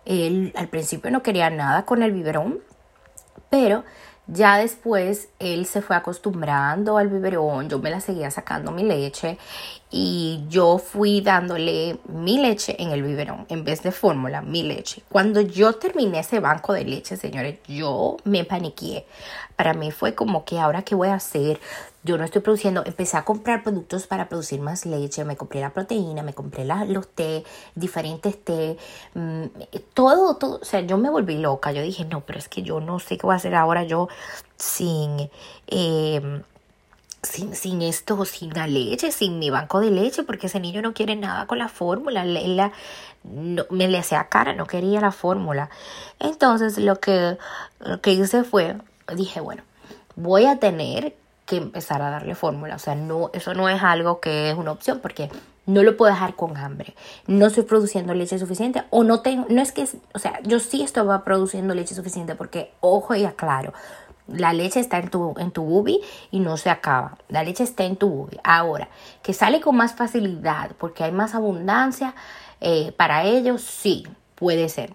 Él 0.05 0.53
al 0.57 0.69
principio 0.69 1.11
no 1.11 1.23
quería 1.23 1.51
nada 1.51 1.85
con 1.85 2.03
el 2.03 2.13
biberón, 2.13 2.61
pero 3.51 3.85
ya 4.27 4.59
después 4.59 5.29
él 5.39 5.67
se 5.67 5.81
fue 5.81 5.97
acostumbrando 5.97 6.99
al 6.99 7.09
biberón, 7.09 7.69
yo 7.69 7.79
me 7.79 7.91
la 7.91 8.01
seguía 8.01 8.31
sacando 8.31 8.73
mi 8.73 8.83
leche 8.83 9.39
y 9.91 10.45
yo 10.49 10.79
fui 10.79 11.23
dándole 11.23 11.99
mi 12.09 12.39
leche 12.39 12.77
en 12.79 12.91
el 12.91 13.03
biberón 13.03 13.47
en 13.49 13.65
vez 13.65 13.83
de 13.83 13.91
fórmula, 13.91 14.43
mi 14.43 14.63
leche. 14.63 15.03
Cuando 15.09 15.41
yo 15.41 15.75
terminé 15.75 16.21
ese 16.21 16.41
banco 16.41 16.75
de 16.75 16.85
leche, 16.85 17.17
señores, 17.17 17.59
yo 17.67 18.19
me 18.25 18.45
paniqué. 18.45 19.07
Para 19.57 19.73
mí 19.73 19.91
fue 19.91 20.15
como 20.15 20.45
que 20.45 20.59
ahora 20.59 20.83
qué 20.83 20.95
voy 20.95 21.09
a 21.09 21.15
hacer, 21.15 21.59
yo 22.05 22.17
no 22.17 22.25
estoy 22.25 22.43
produciendo, 22.43 22.83
empecé 22.85 23.17
a 23.17 23.25
comprar 23.25 23.63
productos 23.63 24.07
para 24.07 24.29
producir 24.29 24.61
más 24.61 24.87
leche, 24.87 25.25
me 25.25 25.37
compré 25.37 25.61
la 25.61 25.71
proteína, 25.71 26.23
me 26.23 26.33
compré 26.33 26.65
los 26.65 27.09
té, 27.09 27.45
diferentes 27.75 28.45
té, 28.45 28.77
mm, 29.15 29.45
todo, 29.95 30.37
todo, 30.37 30.59
o 30.61 30.65
sea, 30.65 30.81
yo 30.81 30.97
me 30.99 31.11
volví 31.11 31.39
loca, 31.39 31.73
yo 31.73 31.83
dije, 31.83 32.05
no, 32.05 32.21
pero 32.25 32.39
es 32.39 32.49
que 32.49 32.63
yo 32.63 32.81
no 32.81 32.99
sé 33.01 33.19
qué 33.19 33.27
voy 33.27 33.35
a 33.35 33.37
hacer 33.37 33.55
ahora 33.55 33.85
yo 33.85 34.09
sin... 34.57 35.31
Em, 35.67 36.43
sin, 37.23 37.55
sin, 37.55 37.83
esto, 37.83 38.25
sin 38.25 38.51
la 38.55 38.67
leche, 38.67 39.13
sin 39.13 39.39
mi 39.39 39.51
banco 39.51 39.81
de 39.81 39.91
leche, 39.91 40.23
porque 40.23 40.47
ese 40.47 40.61
niño 40.61 40.83
no 40.83 40.95
quiere 40.95 41.17
nada 41.17 41.47
con 41.47 41.59
la 41.59 41.69
fórmula, 41.69 42.25
la, 42.25 42.73
no, 43.25 43.65
me 43.71 43.89
le 43.89 43.99
hacía 43.99 44.29
cara, 44.29 44.55
no 44.55 44.67
quería 44.67 45.01
la 45.01 45.13
fórmula. 45.13 45.71
Entonces 46.21 46.79
lo 46.79 47.01
que, 47.01 47.39
lo 47.81 48.01
que 48.01 48.13
hice 48.13 48.45
fue, 48.45 48.77
dije, 49.15 49.41
bueno, 49.41 49.63
voy 50.17 50.47
a 50.47 50.59
tener 50.59 51.15
que 51.47 51.57
empezar 51.57 52.03
a 52.03 52.11
darle 52.11 52.35
fórmula. 52.35 52.77
O 52.77 52.79
sea, 52.79 52.95
no, 52.95 53.31
eso 53.33 53.55
no 53.55 53.69
es 53.69 53.83
algo 53.83 54.21
que 54.21 54.51
es 54.51 54.57
una 54.57 54.73
opción 54.73 55.01
porque 55.01 55.31
no 55.67 55.83
lo 55.83 55.97
puedo 55.97 56.13
dejar 56.13 56.35
con 56.35 56.57
hambre. 56.57 56.95
No 57.27 57.47
estoy 57.47 57.65
produciendo 57.65 58.15
leche 58.15 58.39
suficiente 58.39 58.85
o 58.91 59.03
no 59.03 59.21
tengo, 59.21 59.47
no 59.49 59.61
es 59.63 59.73
que, 59.73 59.89
o 60.15 60.19
sea, 60.19 60.41
yo 60.43 60.61
sí 60.61 60.83
estaba 60.83 61.25
produciendo 61.25 61.75
leche 61.75 61.95
suficiente 61.95 62.35
porque, 62.35 62.73
ojo 62.81 63.15
y 63.15 63.25
aclaro, 63.25 63.73
la 64.29 64.53
leche 64.53 64.81
está 64.81 64.99
en 64.99 65.09
tu, 65.09 65.35
en 65.39 65.51
tu 65.51 65.63
bubi 65.63 66.01
y 66.31 66.41
no 66.41 66.57
se 66.57 66.71
acaba. 66.71 67.19
La 67.29 67.43
leche 67.43 67.65
está 67.65 67.85
en 67.85 67.97
tu 67.97 68.09
bubi. 68.09 68.39
Ahora, 68.45 68.89
que 69.23 69.33
sale 69.33 69.61
con 69.61 69.77
más 69.77 69.95
facilidad 69.95 70.73
porque 70.79 71.05
hay 71.05 71.13
más 71.13 71.35
abundancia 71.35 72.15
eh, 72.61 72.93
para 72.97 73.25
ellos, 73.25 73.63
sí, 73.63 74.07
puede 74.35 74.69
ser. 74.69 74.95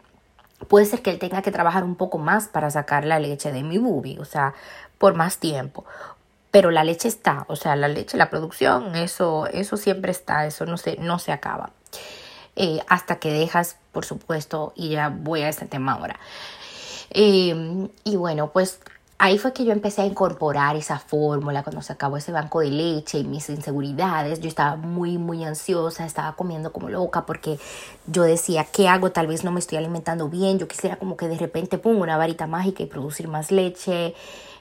Puede 0.67 0.85
ser 0.85 1.01
que 1.01 1.11
él 1.11 1.19
tenga 1.19 1.41
que 1.41 1.51
trabajar 1.51 1.83
un 1.83 1.95
poco 1.95 2.17
más 2.17 2.47
para 2.47 2.69
sacar 2.71 3.05
la 3.05 3.19
leche 3.19 3.51
de 3.51 3.63
mi 3.63 3.77
bubi, 3.77 4.17
o 4.19 4.25
sea, 4.25 4.53
por 4.97 5.15
más 5.15 5.37
tiempo 5.37 5.85
pero 6.53 6.69
la 6.69 6.83
leche 6.83 7.07
está, 7.07 7.45
o 7.47 7.55
sea, 7.55 7.75
la 7.75 7.87
leche, 7.87 8.15
la 8.15 8.29
producción, 8.29 8.95
eso, 8.95 9.47
eso 9.47 9.75
siempre 9.75 10.11
está, 10.11 10.45
eso 10.45 10.67
no 10.67 10.77
se, 10.77 10.97
no 10.97 11.17
se 11.17 11.31
acaba. 11.31 11.71
Eh, 12.55 12.79
hasta 12.87 13.15
que 13.15 13.33
dejas, 13.33 13.77
por 13.91 14.05
supuesto, 14.05 14.71
y 14.75 14.89
ya 14.89 15.09
voy 15.09 15.41
a 15.41 15.49
ese 15.49 15.65
tema 15.65 15.93
ahora. 15.93 16.19
Em, 17.09 17.89
y 18.03 18.17
bueno, 18.17 18.51
pues 18.51 18.79
ahí 19.17 19.37
fue 19.37 19.53
que 19.53 19.65
yo 19.65 19.71
empecé 19.71 20.01
a 20.01 20.05
incorporar 20.05 20.75
esa 20.75 20.99
fórmula 20.99 21.63
cuando 21.63 21.81
se 21.81 21.93
acabó 21.93 22.17
ese 22.17 22.31
banco 22.31 22.59
de 22.59 22.71
leche 22.71 23.19
y 23.19 23.23
mis 23.23 23.49
inseguridades. 23.49 24.39
Yo 24.39 24.47
estaba 24.47 24.75
muy, 24.75 25.17
muy 25.17 25.43
ansiosa, 25.43 26.05
estaba 26.05 26.35
comiendo 26.35 26.71
como 26.71 26.89
loca 26.89 27.25
porque 27.25 27.57
yo 28.07 28.23
decía, 28.23 28.65
¿qué 28.65 28.87
hago? 28.87 29.11
Tal 29.11 29.27
vez 29.27 29.43
no 29.43 29.51
me 29.51 29.59
estoy 29.59 29.77
alimentando 29.77 30.29
bien. 30.29 30.59
Yo 30.59 30.67
quisiera 30.67 30.97
como 30.97 31.17
que 31.17 31.27
de 31.27 31.37
repente 31.37 31.77
pongo 31.77 32.01
una 32.01 32.17
varita 32.17 32.47
mágica 32.47 32.83
y 32.83 32.87
producir 32.87 33.27
más 33.27 33.51
leche. 33.51 34.13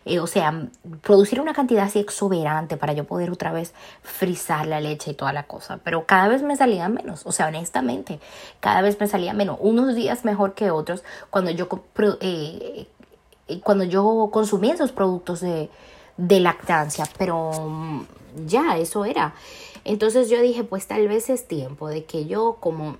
Eh, 0.04 0.18
o 0.18 0.26
sea, 0.26 0.66
producir 1.02 1.40
una 1.40 1.54
cantidad 1.54 1.84
así 1.84 2.00
exuberante 2.00 2.76
para 2.76 2.92
yo 2.92 3.04
poder 3.04 3.30
otra 3.30 3.52
vez 3.52 3.72
frizar 4.02 4.66
la 4.66 4.80
leche 4.80 5.12
y 5.12 5.14
toda 5.14 5.32
la 5.32 5.44
cosa. 5.44 5.78
Pero 5.84 6.06
cada 6.06 6.28
vez 6.28 6.42
me 6.42 6.56
salía 6.56 6.88
menos, 6.88 7.22
o 7.24 7.30
sea, 7.32 7.46
honestamente, 7.46 8.18
cada 8.60 8.82
vez 8.82 8.98
me 8.98 9.06
salía 9.06 9.32
menos. 9.32 9.58
Unos 9.60 9.94
días 9.94 10.24
mejor 10.24 10.54
que 10.54 10.70
otros 10.70 11.04
cuando 11.30 11.52
yo, 11.52 11.68
eh, 12.20 12.88
cuando 13.62 13.84
yo 13.84 14.30
consumía 14.32 14.74
esos 14.74 14.92
productos 14.92 15.40
de, 15.40 15.70
de 16.16 16.40
lactancia, 16.40 17.08
pero 17.18 17.50
mm, 17.68 18.06
ya, 18.46 18.78
eso 18.78 19.04
era. 19.04 19.34
Entonces 19.84 20.30
yo 20.30 20.40
dije, 20.40 20.64
pues 20.64 20.86
tal 20.86 21.08
vez 21.08 21.28
es 21.30 21.46
tiempo 21.48 21.88
de 21.88 22.04
que 22.04 22.26
yo 22.26 22.56
como 22.60 22.96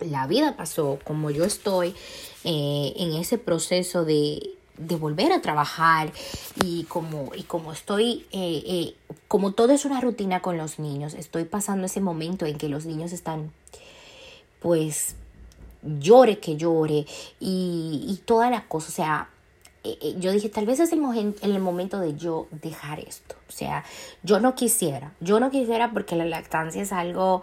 la 0.00 0.26
vida 0.26 0.56
pasó, 0.56 0.98
como 1.04 1.30
yo 1.30 1.44
estoy 1.44 1.94
en 2.44 3.12
ese 3.12 3.36
proceso 3.36 4.04
de 4.04 4.54
de 4.80 4.96
volver 4.96 5.32
a 5.32 5.42
trabajar 5.42 6.10
y 6.64 6.84
como, 6.84 7.32
y 7.36 7.42
como 7.42 7.72
estoy, 7.72 8.26
eh, 8.32 8.62
eh, 8.66 8.94
como 9.28 9.52
todo 9.52 9.72
es 9.72 9.84
una 9.84 10.00
rutina 10.00 10.40
con 10.40 10.56
los 10.56 10.78
niños, 10.78 11.14
estoy 11.14 11.44
pasando 11.44 11.86
ese 11.86 12.00
momento 12.00 12.46
en 12.46 12.56
que 12.56 12.68
los 12.68 12.86
niños 12.86 13.12
están, 13.12 13.52
pues, 14.60 15.16
llore 15.82 16.38
que 16.38 16.56
llore 16.56 17.06
y, 17.38 18.04
y 18.08 18.20
toda 18.24 18.50
la 18.50 18.66
cosa, 18.66 18.88
o 18.88 18.92
sea, 18.92 19.30
eh, 19.84 20.16
yo 20.18 20.32
dije, 20.32 20.48
tal 20.48 20.66
vez 20.66 20.80
es 20.80 20.92
el, 20.92 21.34
el 21.42 21.60
momento 21.60 22.00
de 22.00 22.16
yo 22.16 22.46
dejar 22.50 23.00
esto, 23.00 23.36
o 23.48 23.52
sea, 23.52 23.84
yo 24.22 24.40
no 24.40 24.54
quisiera, 24.54 25.12
yo 25.20 25.40
no 25.40 25.50
quisiera 25.50 25.92
porque 25.92 26.16
la 26.16 26.24
lactancia 26.24 26.82
es 26.82 26.92
algo... 26.92 27.42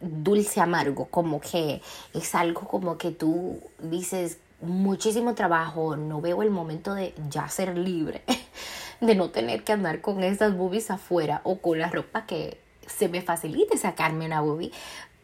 dulce 0.00 0.60
amargo, 0.60 1.06
como 1.06 1.40
que 1.40 1.80
es 2.12 2.34
algo 2.34 2.62
como 2.62 2.98
que 2.98 3.12
tú 3.12 3.60
dices, 3.78 4.38
muchísimo 4.62 5.34
trabajo, 5.34 5.96
no 5.96 6.20
veo 6.20 6.42
el 6.42 6.50
momento 6.50 6.94
de 6.94 7.14
ya 7.28 7.48
ser 7.48 7.76
libre, 7.76 8.22
de 9.00 9.14
no 9.14 9.30
tener 9.30 9.64
que 9.64 9.72
andar 9.72 10.00
con 10.00 10.22
esas 10.22 10.56
boobies 10.56 10.90
afuera 10.90 11.40
o 11.44 11.58
con 11.58 11.78
la 11.78 11.88
ropa 11.88 12.26
que 12.26 12.58
se 12.86 13.08
me 13.08 13.22
facilite 13.22 13.76
sacarme 13.76 14.26
una 14.26 14.40
boobie, 14.40 14.72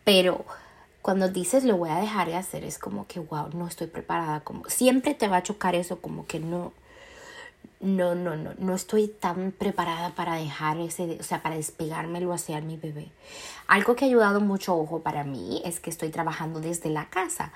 pero 0.04 0.44
cuando 1.02 1.28
dices 1.28 1.64
lo 1.64 1.76
voy 1.76 1.90
a 1.90 1.96
dejar 1.96 2.28
de 2.28 2.36
hacer 2.36 2.64
es 2.64 2.78
como 2.78 3.06
que 3.06 3.20
wow, 3.20 3.48
no 3.52 3.66
estoy 3.66 3.86
preparada, 3.86 4.40
como 4.40 4.64
siempre 4.68 5.14
te 5.14 5.28
va 5.28 5.38
a 5.38 5.42
chocar 5.42 5.74
eso 5.74 6.00
como 6.00 6.26
que 6.26 6.40
no 6.40 6.72
no, 7.80 8.16
no, 8.16 8.36
no, 8.36 8.54
no 8.58 8.74
estoy 8.74 9.06
tan 9.06 9.52
preparada 9.52 10.10
para 10.14 10.34
dejar 10.34 10.78
ese, 10.78 11.16
o 11.20 11.22
sea, 11.22 11.42
para 11.42 11.54
despegármelo 11.54 12.32
hacia 12.32 12.60
mi 12.60 12.76
bebé. 12.76 13.08
Algo 13.68 13.94
que 13.94 14.04
ha 14.04 14.08
ayudado 14.08 14.40
mucho, 14.40 14.76
ojo, 14.76 15.00
para 15.00 15.22
mí 15.22 15.62
es 15.64 15.78
que 15.78 15.90
estoy 15.90 16.08
trabajando 16.08 16.58
desde 16.60 16.90
la 16.90 17.08
casa 17.08 17.52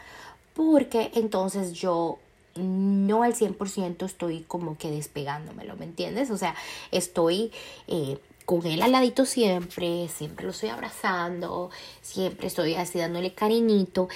porque 0.55 1.11
entonces 1.15 1.73
yo 1.73 2.19
no 2.55 3.23
al 3.23 3.35
100% 3.35 4.05
estoy 4.05 4.43
como 4.43 4.77
que 4.77 4.91
despegándomelo, 4.91 5.77
¿me 5.77 5.87
entiendes? 5.87 6.31
O 6.31 6.37
sea, 6.37 6.55
estoy 6.91 7.51
eh, 7.89 8.19
con 8.45 8.67
él 8.67 8.83
al 8.83 8.93
ladito 8.93 9.25
siempre, 9.25 10.09
siempre 10.09 10.45
lo 10.45 10.51
estoy 10.51 10.71
abrazando, 10.71 11.71
siempre 12.01 12.47
estoy 12.47 12.75
así 12.75 12.99
dándole 12.99 13.33
cariñito, 13.33 14.09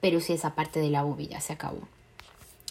pero 0.00 0.20
si 0.20 0.32
esa 0.32 0.54
parte 0.54 0.80
de 0.80 0.90
la 0.90 1.02
bobilla 1.02 1.40
se 1.40 1.52
acabó. 1.52 1.80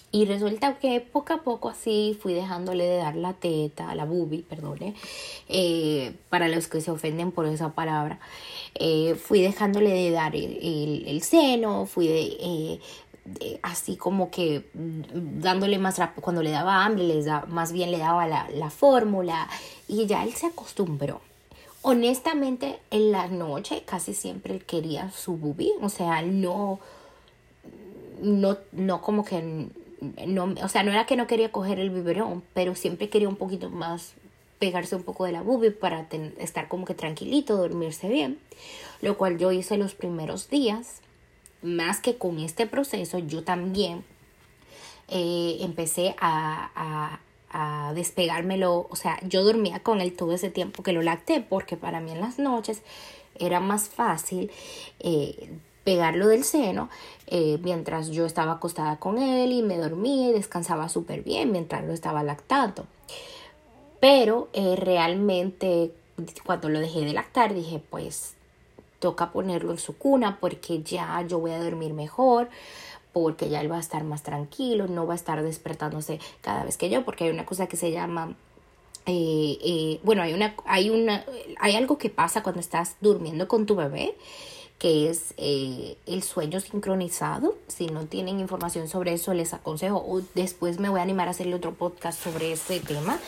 Y 0.10 0.26
resulta 0.26 0.80
que 0.80 1.02
poco 1.02 1.34
a 1.34 1.42
poco 1.42 1.68
así 1.68 2.18
fui 2.22 2.34
dejándole 2.34 2.86
de 2.86 2.98
dar 2.98 3.16
la 3.16 3.34
teta, 3.34 3.94
la 3.94 4.06
bubi, 4.06 4.38
perdone, 4.38 4.96
eh, 5.50 6.14
para 6.30 6.48
los 6.48 6.68
que 6.68 6.80
se 6.80 6.92
ofenden 6.92 7.32
por 7.32 7.46
esa 7.46 7.74
palabra. 7.74 8.20
Eh, 8.76 9.16
fui 9.16 9.42
dejándole 9.42 9.90
de 9.92 10.12
dar 10.12 10.34
el, 10.36 11.22
seno, 11.24 11.86
fui 11.86 12.08
eh, 12.08 12.80
así 13.62 13.96
como 13.96 14.32
que 14.32 14.64
dándole 14.74 15.80
más 15.80 15.98
rápido, 15.98 16.22
cuando 16.22 16.42
le 16.42 16.52
daba 16.52 16.86
hambre, 16.86 17.04
les 17.04 17.26
da, 17.26 17.46
más 17.48 17.72
bien 17.72 17.92
le 17.92 17.98
daba 17.98 18.28
la, 18.28 18.50
la 18.52 18.70
fórmula 18.70 19.50
y 19.88 20.06
ya 20.06 20.24
él 20.24 20.34
se 20.34 20.48
acostumbró. 20.48 21.22
Honestamente, 21.82 22.80
en 22.92 23.12
la 23.12 23.28
noche 23.28 23.84
casi 23.86 24.14
siempre 24.14 24.60
quería 24.60 25.12
su 25.12 25.38
bubi, 25.38 25.72
o 25.82 25.90
sea, 25.90 26.22
no, 26.22 26.80
no, 28.22 28.58
no 28.72 29.02
como 29.02 29.24
que 29.24 29.70
no, 30.28 30.56
o 30.64 30.68
sea, 30.68 30.84
no 30.84 30.92
era 30.92 31.06
que 31.06 31.16
no 31.16 31.28
quería 31.28 31.52
coger 31.52 31.80
el 31.80 31.90
biberón, 31.90 32.44
pero 32.54 32.76
siempre 32.76 33.10
quería 33.10 33.30
un 33.30 33.36
poquito 33.36 33.70
más 33.70 34.14
pegarse 34.60 34.96
un 34.96 35.04
poco 35.04 35.26
de 35.26 35.32
la 35.32 35.42
bubi 35.42 35.70
para 35.70 36.08
estar 36.40 36.68
como 36.68 36.86
que 36.86 36.94
tranquilito, 36.94 37.58
dormirse 37.58 38.08
bien, 38.10 38.40
lo 39.02 39.18
cual 39.18 39.38
yo 39.38 39.52
hice 39.52 39.78
los 39.78 39.94
primeros 39.94 40.50
días. 40.50 41.02
Más 41.68 42.00
que 42.00 42.18
con 42.18 42.40
este 42.40 42.66
proceso, 42.66 43.20
yo 43.20 43.44
también 43.44 44.06
eh, 45.10 45.58
empecé 45.60 46.16
a, 46.18 46.72
a, 46.76 47.20
a, 47.90 47.94
despegármelo, 47.94 48.88
o 48.90 48.96
sea, 48.96 49.20
yo 49.28 49.44
dormía 49.44 49.82
con 49.84 50.00
él 50.00 50.14
todo 50.14 50.34
ese 50.34 50.50
tiempo 50.50 50.82
que 50.82 50.94
lo 50.94 51.02
lacté, 51.02 51.42
porque 51.42 51.76
para 51.76 52.00
mí 52.00 52.12
en 52.12 52.22
las 52.22 52.40
noches 52.40 52.82
era 53.38 53.60
más 53.60 53.90
fácil 53.90 54.50
eh, 55.02 55.50
pegarlo 55.84 56.28
del 56.28 56.46
seno 56.46 56.90
eh, 57.28 57.60
mientras 57.62 58.12
yo 58.12 58.26
estaba 58.26 58.54
acostada 58.54 58.98
con 58.98 59.18
él 59.18 59.52
y 59.52 59.62
me 59.62 59.78
dormía 59.78 60.30
y 60.30 60.34
descansaba 60.34 60.88
súper 60.88 61.22
bien 61.22 61.52
mientras 61.52 61.84
lo 61.84 61.92
estaba 61.92 62.24
lactando. 62.24 62.86
Pero 64.00 64.48
realmente 64.54 65.92
cuando 66.46 66.70
lo 66.70 66.80
dejé 66.80 67.02
de 67.02 67.14
lactar 67.14 67.54
dije 67.54 67.82
pues 67.90 68.37
toca 69.00 69.32
ponerlo 69.32 69.72
en 69.72 69.78
su 69.78 69.98
cuna 69.98 70.40
porque 70.40 70.82
ya 70.82 71.22
yo 71.28 71.40
voy 71.40 71.52
a 71.52 71.60
dormir 71.60 71.94
mejor 71.94 72.50
porque 73.14 73.50
ya 73.50 73.62
él 73.62 73.72
va 73.72 73.78
a 73.78 73.80
estar 73.80 74.04
más 74.04 74.22
tranquilo, 74.22 74.88
no 74.88 75.08
va 75.08 75.14
a 75.14 75.16
estar 75.16 75.42
despertándose 75.42 76.20
cada 76.42 76.64
vez 76.64 76.78
que 76.78 76.90
yo, 76.90 77.04
porque 77.04 77.24
hay 77.24 77.32
una 77.32 77.46
cosa 77.46 77.66
que 77.68 77.76
se 77.76 77.92
llama 77.92 78.36
eh, 79.08 80.00
bueno, 80.04 80.22
hay 80.22 80.34
una, 80.34 80.54
hay 80.66 80.90
una, 80.90 81.24
hay 81.60 81.76
algo 81.76 81.98
que 81.98 82.10
pasa 82.10 82.44
cuando 82.44 82.60
estás 82.60 82.98
durmiendo 83.00 83.48
con 83.48 83.66
tu 83.66 83.76
bebé 83.76 84.16
que 84.80 85.10
es 85.10 85.34
eh, 85.38 85.98
el 86.06 86.22
sueño 86.24 86.60
sincronizado. 86.60 87.56
Si 87.68 87.88
no 87.88 88.06
tienen 88.06 88.40
información 88.40 88.88
sobre 88.88 89.14
eso, 89.14 89.34
les 89.34 89.54
aconsejo. 89.54 89.98
O 89.98 90.22
después 90.36 90.80
me 90.80 90.90
voy 90.90 91.00
a 91.00 91.04
animar 91.04 91.28
a 91.28 91.32
hacerle 91.32 91.56
otro 91.56 91.74
podcast 91.74 92.22
sobre 92.22 92.52
ese 92.52 92.80
tema. 92.80 93.20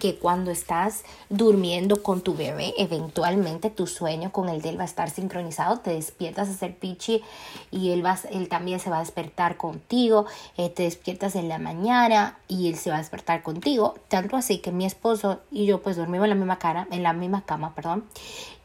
Que 0.00 0.16
cuando 0.16 0.50
estás 0.50 1.04
durmiendo 1.28 2.02
con 2.02 2.22
tu 2.22 2.34
bebé, 2.34 2.74
eventualmente 2.78 3.70
tu 3.70 3.86
sueño 3.86 4.32
con 4.32 4.48
el 4.48 4.62
de 4.62 4.70
él 4.70 4.78
va 4.78 4.82
a 4.82 4.86
estar 4.86 5.10
sincronizado. 5.10 5.78
Te 5.78 5.90
despiertas 5.90 6.48
a 6.48 6.52
hacer 6.52 6.74
pichi 6.74 7.22
y 7.70 7.90
él, 7.90 8.04
va, 8.04 8.18
él 8.32 8.48
también 8.48 8.80
se 8.80 8.90
va 8.90 8.96
a 8.96 9.00
despertar 9.00 9.56
contigo. 9.56 10.26
Eh, 10.56 10.70
te 10.70 10.82
despiertas 10.82 11.36
en 11.36 11.48
la 11.48 11.58
mañana 11.58 12.38
y 12.48 12.68
él 12.68 12.76
se 12.76 12.90
va 12.90 12.96
a 12.96 13.00
despertar 13.00 13.42
contigo. 13.44 13.94
Tanto 14.08 14.36
así 14.36 14.58
que 14.58 14.72
mi 14.72 14.86
esposo 14.86 15.40
y 15.52 15.66
yo 15.66 15.80
pues 15.82 15.96
dormimos 15.96 16.24
en 16.24 16.30
la 16.30 16.36
misma 16.36 16.58
cara, 16.58 16.88
en 16.90 17.02
la 17.02 17.12
misma 17.12 17.44
cama, 17.44 17.74
perdón. 17.74 18.04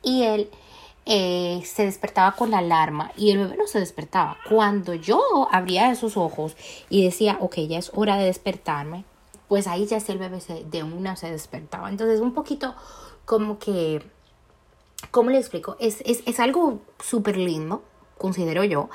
Y 0.01 0.23
él 0.23 0.49
eh, 1.07 1.61
se 1.65 1.85
despertaba 1.85 2.31
con 2.31 2.49
la 2.49 2.57
alarma 2.57 3.11
y 3.15 3.29
el 3.29 3.37
bebé 3.37 3.57
no 3.57 3.67
se 3.67 3.79
despertaba. 3.79 4.37
Cuando 4.49 4.95
yo 4.95 5.47
abría 5.51 5.91
esos 5.91 6.17
ojos 6.17 6.55
y 6.89 7.03
decía, 7.03 7.37
ok, 7.41 7.57
ya 7.67 7.77
es 7.77 7.91
hora 7.93 8.17
de 8.17 8.25
despertarme, 8.25 9.05
pues 9.47 9.67
ahí 9.67 9.85
ya 9.85 9.97
el 9.97 10.17
bebé 10.17 10.39
de 10.69 10.83
una 10.83 11.15
se 11.15 11.31
despertaba. 11.31 11.89
Entonces, 11.89 12.19
un 12.19 12.33
poquito 12.33 12.75
como 13.25 13.59
que, 13.59 14.03
¿cómo 15.11 15.29
le 15.29 15.37
explico? 15.37 15.75
Es, 15.79 16.01
es, 16.05 16.23
es 16.25 16.39
algo 16.39 16.81
súper 17.03 17.37
lindo, 17.37 17.83
considero 18.17 18.63
yo. 18.63 18.89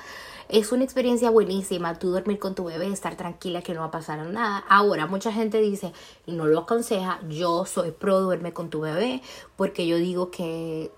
Es 0.49 0.73
una 0.73 0.83
experiencia 0.83 1.31
buenísima, 1.31 1.99
tú 2.01 2.11
dormir 2.11 2.41
con 2.41 2.57
tu 2.57 2.65
bebé, 2.65 2.89
estar 2.89 3.17
tranquila 3.17 3.63
que 3.63 3.73
no 3.73 3.81
va 3.81 3.87
a 3.87 3.91
pasar 3.93 4.27
nada. 4.27 4.65
Ahora, 4.69 5.07
mucha 5.07 5.33
gente 5.33 5.61
dice, 5.61 5.93
y 6.27 6.33
no 6.33 6.47
lo 6.47 6.61
aconseja, 6.61 7.21
yo 7.29 7.65
soy 7.67 7.93
pro 7.93 8.21
duerme 8.21 8.53
con 8.53 8.69
tu 8.69 8.81
bebé, 8.81 9.23
porque 9.57 9.87
yo 9.87 9.97
digo 9.97 10.33
que 10.33 10.91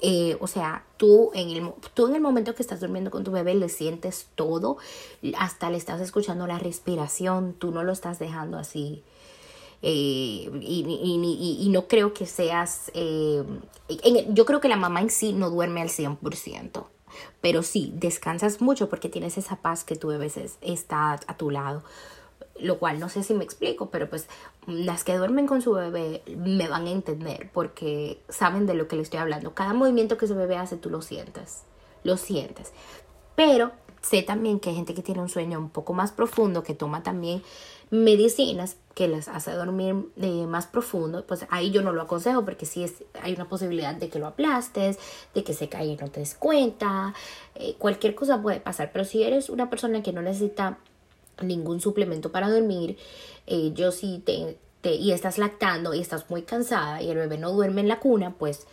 eh, 0.00 0.36
o 0.40 0.46
sea, 0.46 0.84
tú 0.96 1.30
en, 1.34 1.50
el, 1.50 1.72
tú 1.94 2.06
en 2.06 2.14
el 2.14 2.20
momento 2.20 2.54
que 2.54 2.62
estás 2.62 2.80
durmiendo 2.80 3.10
con 3.10 3.24
tu 3.24 3.30
bebé 3.30 3.54
le 3.54 3.68
sientes 3.68 4.28
todo, 4.34 4.78
hasta 5.36 5.70
le 5.70 5.76
estás 5.76 6.00
escuchando 6.00 6.46
la 6.46 6.58
respiración, 6.58 7.54
tú 7.58 7.70
no 7.70 7.82
lo 7.84 7.92
estás 7.92 8.18
dejando 8.18 8.58
así. 8.58 9.02
Eh, 9.82 10.50
y, 10.62 11.68
no 11.70 11.86
creo 11.86 12.12
que 12.12 12.26
seas, 12.26 12.90
eh, 12.94 13.44
yo 14.30 14.44
creo 14.44 14.60
que 14.60 14.68
la 14.68 14.76
mamá 14.76 15.00
en 15.00 15.10
sí 15.10 15.32
no 15.32 15.50
duerme 15.50 15.82
al 15.82 15.88
100%, 15.88 16.86
pero 17.40 17.62
sí, 17.62 17.92
descansas 17.94 18.60
mucho 18.60 18.88
porque 18.88 19.08
tienes 19.08 19.38
esa 19.38 19.56
paz 19.56 19.84
que 19.84 19.94
tu 19.94 20.08
bebé 20.08 20.32
está 20.62 21.12
a 21.12 21.36
tu 21.36 21.50
lado 21.50 21.82
lo 22.60 22.78
cual 22.78 22.98
no 23.00 23.08
sé 23.08 23.22
si 23.22 23.34
me 23.34 23.44
explico, 23.44 23.90
pero 23.90 24.08
pues 24.08 24.28
las 24.66 25.04
que 25.04 25.16
duermen 25.16 25.46
con 25.46 25.62
su 25.62 25.72
bebé 25.72 26.22
me 26.36 26.68
van 26.68 26.86
a 26.86 26.90
entender 26.90 27.50
porque 27.52 28.20
saben 28.28 28.66
de 28.66 28.74
lo 28.74 28.88
que 28.88 28.96
le 28.96 29.02
estoy 29.02 29.20
hablando. 29.20 29.54
Cada 29.54 29.74
movimiento 29.74 30.16
que 30.16 30.26
su 30.26 30.34
bebé 30.34 30.56
hace 30.56 30.76
tú 30.76 30.90
lo 30.90 31.02
sientes, 31.02 31.64
lo 32.04 32.16
sientes. 32.16 32.72
Pero 33.34 33.72
sé 34.00 34.22
también 34.22 34.60
que 34.60 34.70
hay 34.70 34.76
gente 34.76 34.94
que 34.94 35.02
tiene 35.02 35.20
un 35.20 35.28
sueño 35.28 35.58
un 35.58 35.70
poco 35.70 35.92
más 35.92 36.12
profundo, 36.12 36.62
que 36.62 36.74
toma 36.74 37.02
también 37.02 37.42
medicinas 37.90 38.76
que 38.94 39.08
les 39.08 39.28
hace 39.28 39.52
dormir 39.52 39.94
eh, 40.16 40.46
más 40.46 40.66
profundo, 40.66 41.24
pues 41.26 41.46
ahí 41.50 41.70
yo 41.70 41.82
no 41.82 41.92
lo 41.92 42.02
aconsejo 42.02 42.44
porque 42.44 42.66
sí 42.66 42.84
hay 43.22 43.34
una 43.34 43.48
posibilidad 43.48 43.94
de 43.94 44.08
que 44.08 44.18
lo 44.18 44.26
aplastes, 44.26 44.98
de 45.34 45.44
que 45.44 45.54
se 45.54 45.68
caiga 45.68 45.92
y 45.92 45.96
no 45.96 46.10
te 46.10 46.20
des 46.20 46.34
cuenta, 46.34 47.14
eh, 47.54 47.76
cualquier 47.78 48.14
cosa 48.14 48.42
puede 48.42 48.60
pasar, 48.60 48.90
pero 48.92 49.04
si 49.04 49.22
eres 49.22 49.48
una 49.48 49.70
persona 49.70 50.02
que 50.02 50.12
no 50.12 50.20
necesita 50.20 50.78
ningún 51.42 51.80
suplemento 51.80 52.32
para 52.32 52.50
dormir. 52.50 52.96
Eh, 53.46 53.72
yo 53.74 53.92
sí 53.92 54.22
te, 54.24 54.58
te, 54.80 54.94
y 54.94 55.12
estás 55.12 55.38
lactando 55.38 55.94
y 55.94 56.00
estás 56.00 56.28
muy 56.30 56.42
cansada 56.42 57.02
y 57.02 57.10
el 57.10 57.16
bebé 57.16 57.38
no 57.38 57.52
duerme 57.52 57.80
en 57.80 57.88
la 57.88 58.00
cuna, 58.00 58.34
pues, 58.38 58.66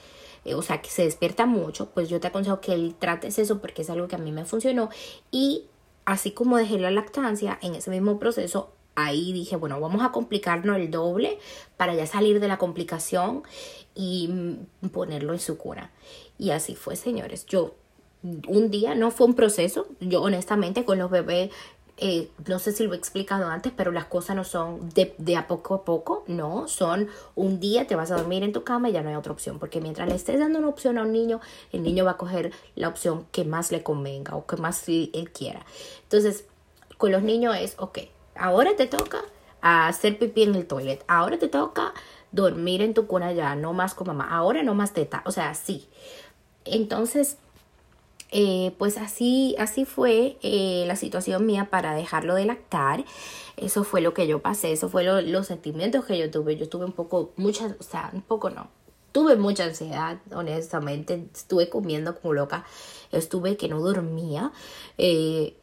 eh, 0.45 0.55
o 0.55 0.61
sea, 0.61 0.81
que 0.81 0.89
se 0.89 1.03
despierta 1.03 1.45
mucho, 1.45 1.89
pues 1.91 2.09
yo 2.09 2.19
te 2.19 2.27
aconsejo 2.27 2.61
que 2.61 2.73
él 2.73 2.95
trates 2.97 3.39
eso 3.39 3.59
porque 3.59 3.81
es 3.81 3.89
algo 3.89 4.07
que 4.07 4.15
a 4.15 4.19
mí 4.19 4.31
me 4.31 4.45
funcionó. 4.45 4.89
Y 5.31 5.65
así 6.05 6.31
como 6.31 6.57
dejé 6.57 6.77
la 6.79 6.91
lactancia, 6.91 7.57
en 7.61 7.75
ese 7.75 7.89
mismo 7.89 8.19
proceso, 8.19 8.71
ahí 8.95 9.33
dije, 9.33 9.55
bueno, 9.55 9.79
vamos 9.79 10.03
a 10.03 10.11
complicarnos 10.11 10.77
el 10.77 10.89
doble 10.91 11.39
para 11.77 11.93
ya 11.95 12.05
salir 12.07 12.39
de 12.39 12.47
la 12.47 12.57
complicación 12.57 13.43
y 13.93 14.29
mm, 14.29 14.89
ponerlo 14.89 15.33
en 15.33 15.39
su 15.39 15.57
cuna. 15.57 15.91
Y 16.37 16.51
así 16.51 16.75
fue, 16.75 16.95
señores. 16.95 17.45
Yo 17.45 17.75
un 18.47 18.71
día 18.71 18.95
no 18.95 19.11
fue 19.11 19.27
un 19.27 19.35
proceso. 19.35 19.87
Yo 19.99 20.21
honestamente 20.21 20.85
con 20.85 20.97
los 20.97 21.11
bebés 21.11 21.51
eh, 21.97 22.29
no 22.47 22.59
sé 22.59 22.73
si 22.73 22.83
lo 22.83 22.93
he 22.93 22.97
explicado 22.97 23.47
antes, 23.47 23.71
pero 23.75 23.91
las 23.91 24.05
cosas 24.05 24.35
no 24.35 24.43
son 24.43 24.89
de, 24.89 25.15
de, 25.17 25.37
a 25.37 25.47
poco 25.47 25.75
a 25.75 25.85
poco, 25.85 26.25
no, 26.27 26.67
son 26.67 27.07
un 27.35 27.61
día 27.61 27.87
te 27.87 27.95
vas 27.95 28.11
a 28.11 28.17
dormir 28.17 28.43
en 28.43 28.51
tu 28.51 28.65
cama 28.65 28.89
y 28.89 28.91
ya 28.91 29.01
no 29.01 29.09
hay 29.09 29.15
otra 29.15 29.31
opción, 29.31 29.59
porque 29.59 29.79
mientras 29.79 30.09
le 30.09 30.15
estés 30.15 30.39
dando 30.39 30.59
una 30.59 30.67
opción 30.67 30.97
a 30.97 31.03
un 31.03 31.13
niño, 31.13 31.39
el 31.71 31.83
niño 31.83 32.03
va 32.03 32.11
a 32.11 32.17
coger 32.17 32.51
la 32.75 32.89
opción 32.89 33.25
que 33.31 33.45
más 33.45 33.71
le 33.71 33.81
convenga 33.81 34.35
o 34.35 34.45
que 34.45 34.57
más 34.57 34.83
él 34.89 35.31
quiera. 35.33 35.65
Entonces, 36.03 36.45
con 36.97 37.13
los 37.13 37.23
niños 37.23 37.55
es, 37.57 37.75
ok, 37.77 37.99
ahora 38.35 38.75
te 38.75 38.87
toca 38.87 39.21
hacer 39.61 40.19
pipí 40.19 40.43
en 40.43 40.55
el 40.55 40.67
toilet, 40.67 41.03
ahora 41.07 41.39
te 41.39 41.47
toca 41.47 41.93
dormir 42.33 42.81
en 42.81 42.93
tu 42.93 43.07
cuna 43.07 43.31
ya, 43.31 43.55
no 43.55 43.71
más 43.71 43.93
con 43.93 44.07
mamá, 44.07 44.27
ahora 44.29 44.63
no 44.63 44.75
más 44.75 44.91
teta, 44.91 45.23
o 45.25 45.31
sea, 45.31 45.53
sí. 45.53 45.87
Entonces, 46.65 47.37
eh, 48.31 48.73
pues 48.77 48.97
así, 48.97 49.55
así 49.59 49.85
fue 49.85 50.37
eh, 50.41 50.83
la 50.87 50.95
situación 50.95 51.45
mía 51.45 51.69
para 51.69 51.93
dejarlo 51.93 52.35
de 52.35 52.45
lactar. 52.45 53.05
Eso 53.57 53.83
fue 53.83 54.01
lo 54.01 54.13
que 54.13 54.27
yo 54.27 54.41
pasé, 54.41 54.71
eso 54.71 54.89
fue 54.89 55.03
los 55.03 55.47
sentimientos 55.47 56.05
que 56.05 56.17
yo 56.17 56.29
tuve. 56.29 56.57
Yo 56.57 56.67
tuve 56.67 56.85
un 56.85 56.91
poco, 56.91 57.31
mucha, 57.37 57.75
o 57.79 57.83
sea, 57.83 58.09
un 58.13 58.21
poco 58.21 58.49
no. 58.49 58.67
Tuve 59.11 59.37
mucha 59.37 59.63
ansiedad, 59.63 60.17
honestamente. 60.33 61.29
Estuve 61.33 61.69
comiendo 61.69 62.19
como 62.19 62.33
loca. 62.33 62.65
Estuve 63.13 63.55
que 63.55 63.69
no 63.69 63.79
dormía. 63.79 64.51
Eh, 64.97 65.55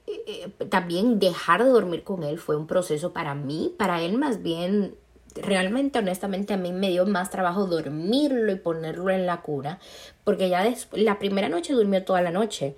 también 0.71 1.19
dejar 1.19 1.63
de 1.63 1.69
dormir 1.69 2.03
con 2.03 2.23
él 2.23 2.39
fue 2.39 2.57
un 2.57 2.67
proceso 2.67 3.13
para 3.13 3.35
mí. 3.35 3.75
Para 3.77 4.01
él 4.01 4.17
más 4.17 4.43
bien 4.43 4.95
realmente, 5.35 5.99
honestamente, 5.99 6.55
a 6.55 6.57
mí 6.57 6.73
me 6.73 6.91
dio 6.91 7.07
más 7.07 7.31
trabajo 7.31 7.67
dormirlo 7.67 8.53
y 8.53 8.57
ponerlo 8.57 9.11
en 9.11 9.27
la 9.27 9.41
cuna, 9.41 9.79
porque 10.25 10.49
ya 10.49 10.65
la 10.93 11.19
primera 11.19 11.49
noche 11.49 11.73
durmió 11.73 12.05
toda 12.05 12.23
la 12.23 12.31
noche, 12.31 12.77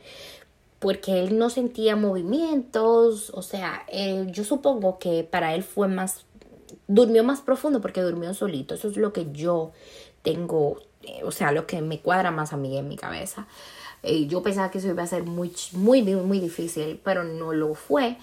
porque 0.79 1.21
él 1.21 1.39
no 1.39 1.51
sentía 1.51 1.97
movimientos, 1.97 3.31
o 3.31 3.43
sea, 3.43 3.87
yo 4.27 4.45
supongo 4.45 4.99
que 4.99 5.25
para 5.25 5.55
él 5.55 5.63
fue 5.63 5.89
más, 5.89 6.27
durmió 6.87 7.25
más 7.25 7.41
profundo 7.41 7.81
porque 7.81 8.03
durmió 8.03 8.35
solito, 8.35 8.75
eso 8.75 8.89
es 8.89 8.97
lo 8.97 9.13
que 9.13 9.33
yo 9.33 9.73
tengo, 10.23 10.81
eh, 11.03 11.23
o 11.25 11.31
sea, 11.31 11.53
lo 11.53 11.67
que 11.67 11.81
me 11.81 12.01
cuadra 12.01 12.31
más 12.31 12.53
a 12.53 12.57
mí 12.57 12.77
en 12.77 12.89
mi 12.89 12.97
cabeza. 12.97 13.47
Eh, 14.03 14.27
yo 14.27 14.43
pensaba 14.43 14.71
que 14.71 14.79
eso 14.79 14.89
iba 14.89 15.03
a 15.03 15.07
ser 15.07 15.23
muy, 15.23 15.53
muy, 15.73 16.03
muy 16.03 16.39
difícil, 16.39 17.01
pero 17.03 17.25
no 17.25 17.55
lo 17.55 17.75
fue. 17.75 18.19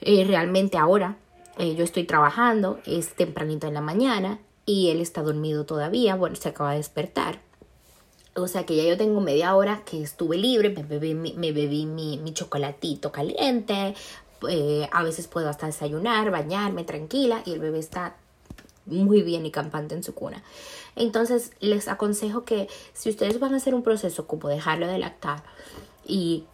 Eh, 0.00 0.24
realmente 0.26 0.78
ahora 0.78 1.16
eh, 1.58 1.74
yo 1.74 1.84
estoy 1.84 2.04
trabajando, 2.04 2.80
es 2.86 3.14
tempranito 3.14 3.66
en 3.66 3.74
la 3.74 3.80
mañana 3.80 4.38
y 4.64 4.90
él 4.90 5.00
está 5.00 5.22
dormido 5.22 5.66
todavía, 5.66 6.14
bueno, 6.14 6.36
se 6.36 6.48
acaba 6.48 6.72
de 6.72 6.78
despertar. 6.78 7.40
O 8.34 8.48
sea 8.48 8.64
que 8.64 8.76
ya 8.76 8.84
yo 8.84 8.96
tengo 8.96 9.20
media 9.20 9.54
hora 9.54 9.82
que 9.84 10.02
estuve 10.02 10.38
libre, 10.38 10.70
me 10.70 10.82
bebí, 11.52 11.84
mi, 11.84 12.18
mi 12.18 12.32
chocolatito 12.32 13.12
caliente, 13.12 13.94
eh, 14.48 14.88
a 14.90 15.02
veces 15.02 15.28
puedo 15.28 15.48
hasta 15.48 15.66
desayunar, 15.66 16.30
bañarme 16.30 16.84
tranquila 16.84 17.42
y 17.44 17.52
el 17.52 17.60
bebé 17.60 17.78
está 17.78 18.16
muy 18.86 19.22
bien 19.22 19.44
y 19.46 19.50
campante 19.50 19.94
en 19.94 20.02
su 20.02 20.14
cuna. 20.14 20.42
Entonces 20.96 21.52
les 21.60 21.88
aconsejo 21.88 22.44
que 22.44 22.68
si 22.94 23.10
ustedes 23.10 23.38
van 23.38 23.54
a 23.54 23.58
hacer 23.58 23.74
un 23.74 23.82
proceso 23.82 24.26
como 24.26 24.48
dejarlo 24.48 24.86
de 24.86 24.98
lactar 24.98 25.42
y 26.06 26.44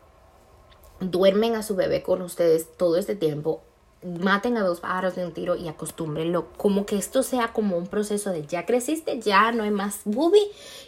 duermen 1.01 1.55
a 1.55 1.63
su 1.63 1.77
bebé 1.77 2.03
con 2.03 2.23
ustedes 2.23 2.77
todo 2.77 2.97
este 2.97 3.15
tiempo, 3.15 3.63
maten 4.03 4.57
a 4.57 4.63
dos 4.63 4.81
pájaros 4.81 5.17
de 5.17 5.25
un 5.25 5.33
tiro 5.33 5.57
y 5.57 5.69
acostúmbrenlo. 5.69 6.49
Como 6.57 6.87
que 6.87 6.97
esto 6.97 7.23
sea 7.23 7.53
como 7.53 7.77
un 7.77 7.87
proceso 7.87 8.31
de 8.31 8.47
ya 8.47 8.67
creciste, 8.67 9.21
ya 9.21 9.53
no 9.53 9.65
hay 9.65 9.71
más 9.71 10.01
booby 10.05 10.43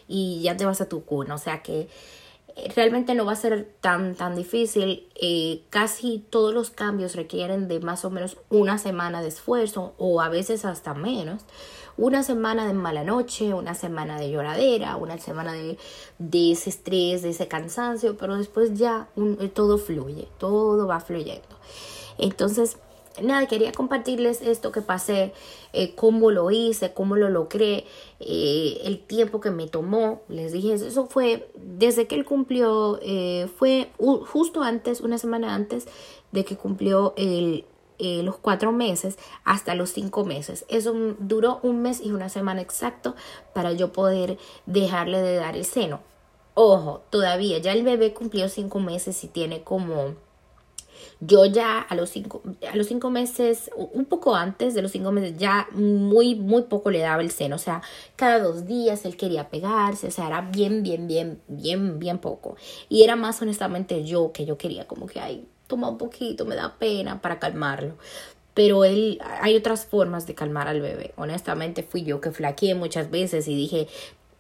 y 0.08 0.42
ya 0.42 0.56
te 0.56 0.64
vas 0.64 0.80
a 0.80 0.88
tu 0.88 1.04
cuna. 1.04 1.34
O 1.34 1.38
sea 1.38 1.62
que 1.62 1.88
eh, 2.56 2.72
realmente 2.74 3.14
no 3.14 3.24
va 3.24 3.32
a 3.32 3.36
ser 3.36 3.68
tan, 3.80 4.14
tan 4.14 4.36
difícil. 4.36 5.08
Eh, 5.16 5.62
casi 5.70 6.24
todos 6.30 6.54
los 6.54 6.70
cambios 6.70 7.16
requieren 7.16 7.68
de 7.68 7.80
más 7.80 8.04
o 8.04 8.10
menos 8.10 8.36
una 8.48 8.78
semana 8.78 9.22
de 9.22 9.28
esfuerzo 9.28 9.94
o 9.98 10.20
a 10.20 10.28
veces 10.28 10.64
hasta 10.64 10.94
menos. 10.94 11.42
Una 11.96 12.22
semana 12.22 12.66
de 12.66 12.72
mala 12.72 13.04
noche, 13.04 13.52
una 13.52 13.74
semana 13.74 14.18
de 14.18 14.30
lloradera, 14.30 14.96
una 14.96 15.18
semana 15.18 15.52
de, 15.52 15.76
de 16.18 16.52
ese 16.52 16.70
estrés, 16.70 17.22
de 17.22 17.30
ese 17.30 17.46
cansancio, 17.48 18.16
pero 18.16 18.36
después 18.36 18.74
ya 18.74 19.08
eh, 19.16 19.48
todo 19.48 19.76
fluye, 19.76 20.28
todo 20.38 20.86
va 20.86 21.00
fluyendo. 21.00 21.58
Entonces, 22.16 22.78
nada, 23.22 23.46
quería 23.46 23.72
compartirles 23.72 24.42
esto 24.42 24.72
que 24.72 24.82
pasé, 24.82 25.32
eh, 25.72 25.94
cómo 25.94 26.30
lo 26.30 26.50
hice, 26.50 26.92
cómo 26.92 27.16
lo 27.16 27.28
logré, 27.28 27.84
eh, 28.20 28.80
el 28.84 29.00
tiempo 29.00 29.40
que 29.40 29.50
me 29.50 29.66
tomó. 29.66 30.22
Les 30.28 30.52
dije, 30.52 30.74
eso 30.74 31.06
fue 31.06 31.50
desde 31.54 32.06
que 32.06 32.14
él 32.14 32.24
cumplió, 32.24 32.98
eh, 33.02 33.48
fue 33.56 33.90
justo 33.98 34.62
antes, 34.62 35.00
una 35.00 35.18
semana 35.18 35.54
antes 35.54 35.86
de 36.32 36.44
que 36.44 36.56
cumplió 36.56 37.14
los 37.98 38.38
cuatro 38.38 38.72
meses 38.72 39.18
hasta 39.44 39.74
los 39.74 39.90
cinco 39.90 40.24
meses. 40.24 40.64
Eso 40.68 40.94
duró 41.18 41.60
un 41.62 41.82
mes 41.82 42.00
y 42.00 42.12
una 42.12 42.28
semana 42.28 42.62
exacto 42.62 43.14
para 43.52 43.72
yo 43.72 43.92
poder 43.92 44.38
dejarle 44.66 45.20
de 45.20 45.36
dar 45.36 45.56
el 45.56 45.64
seno. 45.64 46.00
Ojo, 46.54 47.02
todavía, 47.10 47.58
ya 47.58 47.72
el 47.72 47.84
bebé 47.84 48.12
cumplió 48.12 48.48
cinco 48.48 48.80
meses 48.80 49.22
y 49.24 49.28
tiene 49.28 49.62
como 49.62 50.14
yo 51.20 51.44
ya 51.44 51.78
a 51.80 51.94
los 51.94 52.10
cinco, 52.10 52.42
a 52.70 52.74
los 52.74 52.86
cinco 52.86 53.10
meses, 53.10 53.70
un 53.76 54.06
poco 54.06 54.34
antes 54.34 54.74
de 54.74 54.82
los 54.82 54.90
cinco 54.90 55.12
meses, 55.12 55.36
ya 55.38 55.68
muy, 55.72 56.34
muy 56.34 56.62
poco 56.62 56.90
le 56.90 57.00
daba 57.00 57.20
el 57.20 57.30
seno. 57.30 57.56
O 57.56 57.58
sea, 57.58 57.82
cada 58.16 58.38
dos 58.38 58.66
días 58.66 59.04
él 59.04 59.16
quería 59.16 59.50
pegarse. 59.50 60.08
O 60.08 60.10
sea, 60.10 60.28
era 60.28 60.40
bien, 60.40 60.82
bien, 60.82 61.06
bien, 61.06 61.40
bien, 61.46 61.98
bien 61.98 62.18
poco. 62.18 62.56
Y 62.88 63.04
era 63.04 63.16
más 63.16 63.40
honestamente 63.42 64.04
yo 64.04 64.32
que 64.32 64.46
yo 64.46 64.56
quería 64.56 64.86
como 64.88 65.06
que, 65.06 65.20
ay, 65.20 65.46
toma 65.66 65.88
un 65.88 65.98
poquito, 65.98 66.46
me 66.46 66.56
da 66.56 66.76
pena 66.78 67.20
para 67.20 67.38
calmarlo. 67.38 67.96
Pero 68.54 68.84
él, 68.84 69.20
hay 69.40 69.56
otras 69.56 69.86
formas 69.86 70.26
de 70.26 70.34
calmar 70.34 70.68
al 70.68 70.80
bebé. 70.80 71.12
Honestamente 71.16 71.82
fui 71.82 72.02
yo 72.02 72.20
que 72.20 72.32
flaqueé 72.32 72.74
muchas 72.74 73.10
veces 73.10 73.46
y 73.46 73.54
dije, 73.54 73.88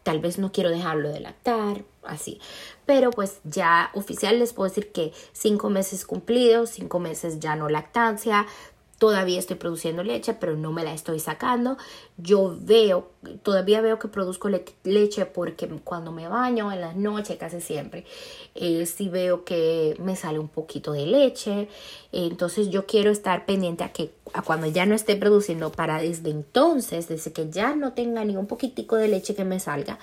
tal 0.02 0.18
vez 0.18 0.38
no 0.38 0.50
quiero 0.50 0.70
dejarlo 0.70 1.10
de 1.10 1.20
lactar, 1.20 1.84
así. 2.02 2.40
Pero 2.90 3.12
pues 3.12 3.38
ya 3.44 3.92
oficial 3.94 4.40
les 4.40 4.52
puedo 4.52 4.68
decir 4.68 4.90
que 4.90 5.12
cinco 5.32 5.70
meses 5.70 6.04
cumplidos, 6.04 6.70
cinco 6.70 6.98
meses 6.98 7.38
ya 7.38 7.54
no 7.54 7.68
lactancia, 7.68 8.48
todavía 8.98 9.38
estoy 9.38 9.54
produciendo 9.54 10.02
leche, 10.02 10.34
pero 10.34 10.56
no 10.56 10.72
me 10.72 10.82
la 10.82 10.92
estoy 10.92 11.20
sacando. 11.20 11.78
Yo 12.16 12.56
veo, 12.60 13.12
todavía 13.44 13.80
veo 13.80 14.00
que 14.00 14.08
produzco 14.08 14.48
leche 14.82 15.24
porque 15.24 15.68
cuando 15.84 16.10
me 16.10 16.26
baño 16.26 16.72
en 16.72 16.80
las 16.80 16.96
noches, 16.96 17.38
casi 17.38 17.60
siempre, 17.60 18.06
eh, 18.56 18.84
sí 18.86 19.08
veo 19.08 19.44
que 19.44 19.94
me 20.00 20.16
sale 20.16 20.40
un 20.40 20.48
poquito 20.48 20.90
de 20.90 21.06
leche. 21.06 21.68
Entonces 22.10 22.70
yo 22.70 22.86
quiero 22.86 23.12
estar 23.12 23.46
pendiente 23.46 23.84
a 23.84 23.92
que 23.92 24.10
a 24.32 24.42
cuando 24.42 24.66
ya 24.66 24.84
no 24.84 24.96
esté 24.96 25.14
produciendo 25.14 25.70
para 25.70 26.00
desde 26.00 26.30
entonces, 26.30 27.06
desde 27.06 27.32
que 27.32 27.50
ya 27.50 27.76
no 27.76 27.92
tenga 27.92 28.24
ni 28.24 28.36
un 28.36 28.48
poquitico 28.48 28.96
de 28.96 29.06
leche 29.06 29.36
que 29.36 29.44
me 29.44 29.60
salga, 29.60 30.00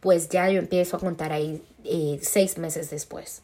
pues 0.00 0.28
ya 0.28 0.48
yo 0.50 0.58
empiezo 0.58 0.96
a 0.96 1.00
contar 1.00 1.32
ahí 1.32 1.62
eh, 1.84 2.18
seis 2.22 2.58
meses 2.58 2.90
después. 2.90 3.42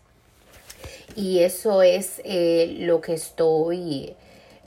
Y 1.15 1.41
eso 1.41 1.83
es 1.83 2.21
eh, 2.25 2.77
lo 2.81 3.01
que 3.01 3.15
estoy 3.15 4.15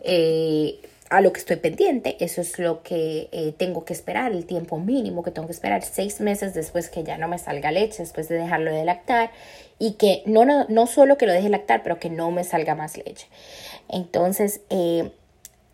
eh, 0.03 0.79
a 1.09 1.21
lo 1.21 1.33
que 1.33 1.39
estoy 1.39 1.57
pendiente, 1.57 2.17
eso 2.19 2.41
es 2.41 2.59
lo 2.59 2.83
que 2.83 3.55
tengo 3.57 3.83
que 3.83 3.93
esperar, 3.93 4.31
el 4.31 4.45
tiempo 4.45 4.77
mínimo 4.77 5.23
que 5.23 5.31
tengo 5.31 5.47
que 5.47 5.53
esperar, 5.53 5.83
seis 5.83 6.21
meses 6.21 6.53
después 6.53 6.89
que 6.89 7.03
ya 7.03 7.17
no 7.17 7.27
me 7.27 7.39
salga 7.39 7.71
leche, 7.71 8.03
después 8.03 8.29
de 8.29 8.35
dejarlo 8.35 8.71
de 8.71 8.85
lactar 8.85 9.31
y 9.79 9.93
que 9.93 10.21
no, 10.27 10.45
no, 10.45 10.67
no 10.69 10.85
solo 10.85 11.17
que 11.17 11.25
lo 11.25 11.33
deje 11.33 11.49
lactar, 11.49 11.81
pero 11.81 11.99
que 11.99 12.11
no 12.11 12.29
me 12.29 12.43
salga 12.43 12.75
más 12.75 12.95
leche. 12.95 13.27
Entonces, 13.87 14.61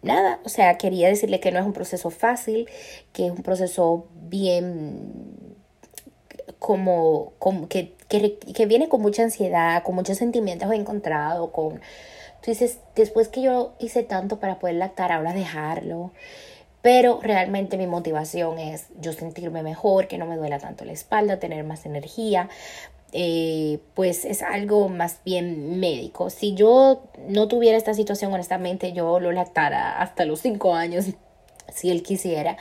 nada, 0.02 0.40
o 0.46 0.50
sea, 0.50 0.78
quería 0.78 1.10
decirle 1.10 1.42
que 1.42 1.52
no 1.52 1.60
es 1.60 1.66
un 1.66 1.74
proceso 1.74 2.12
fácil, 2.12 2.70
que 3.12 3.26
es 3.26 3.32
un 3.32 3.44
proceso 3.44 4.08
bien 4.14 5.45
como, 6.60 7.34
como 7.40 7.68
que, 7.68 7.94
que, 8.08 8.38
que 8.38 8.66
viene 8.66 8.90
con 8.90 9.02
mucha 9.02 9.24
ansiedad, 9.24 9.84
con 9.84 9.96
muchos 9.96 10.18
sentimientos 10.18 10.72
encontrados, 10.72 11.50
con 11.52 11.82
Tú 12.46 12.52
dices, 12.52 12.78
después 12.96 13.28
que 13.28 13.42
yo 13.42 13.74
hice 13.80 14.04
tanto 14.04 14.40
para 14.40 14.60
poder 14.60 14.76
lactar, 14.76 15.12
ahora 15.12 15.34
dejarlo. 15.34 16.12
Pero 16.84 17.20
realmente 17.20 17.76
mi 17.76 17.88
motivación 17.88 18.60
es 18.60 18.86
yo 19.02 19.14
sentirme 19.14 19.64
mejor, 19.64 20.08
que 20.08 20.20
no 20.20 20.28
me 20.28 20.38
duela 20.38 20.60
tanto 20.60 20.86
la 20.86 20.92
espalda, 20.92 21.40
tener 21.40 21.64
más 21.64 21.88
energía. 21.88 22.48
Eh, 23.14 23.80
pues 23.96 24.26
es 24.26 24.44
algo 24.44 24.90
más 24.90 25.22
bien 25.26 25.80
médico. 25.80 26.30
Si 26.30 26.54
yo 26.54 27.06
no 27.28 27.48
tuviera 27.48 27.80
esta 27.80 27.96
situación, 27.96 28.32
honestamente, 28.32 28.94
yo 28.94 29.20
lo 29.20 29.32
lactara 29.32 30.00
hasta 30.00 30.24
los 30.26 30.42
cinco 30.42 30.76
años, 30.76 31.06
si 31.74 31.90
él 31.90 32.04
quisiera. 32.04 32.58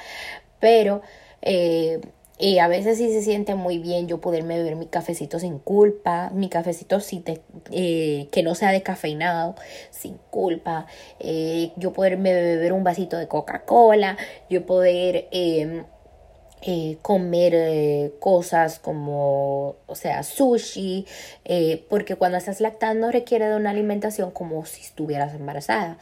Pero 0.61 1.03
eh, 1.43 2.01
y 2.39 2.59
a 2.59 2.67
veces 2.67 2.99
sí 2.99 3.13
se 3.13 3.23
siente 3.23 3.55
muy 3.55 3.79
bien 3.79 4.09
yo 4.09 4.21
poderme 4.21 4.57
beber 4.59 4.77
mi 4.77 4.87
cafecito 4.87 5.39
sin 5.39 5.59
culpa, 5.59 6.31
mi 6.35 6.49
cafecito 6.49 6.99
eh, 7.71 8.29
que 8.33 8.43
no 8.43 8.55
sea 8.55 8.73
descafeinado, 8.73 9.55
sin 9.91 10.19
culpa, 10.31 10.87
eh, 11.21 11.71
yo 11.77 11.93
poderme 11.93 12.33
beber 12.35 12.73
un 12.73 12.83
vasito 12.83 13.17
de 13.19 13.29
Coca-Cola, 13.29 14.17
yo 14.51 14.67
poder 14.67 15.29
em, 15.31 15.85
eh, 16.63 16.99
comer 17.03 18.15
cosas 18.19 18.81
como, 18.81 19.77
o 19.87 19.95
sea, 19.95 20.23
sushi, 20.25 21.07
porque 21.89 22.17
cuando 22.17 22.39
estás 22.39 22.61
lactando 22.61 23.13
requiere 23.13 23.47
de 23.47 23.57
una 23.57 23.71
alimentación 23.71 24.31
como 24.33 24.65
si 24.67 24.81
estuvieras 24.83 25.35
embarazada. 25.35 25.99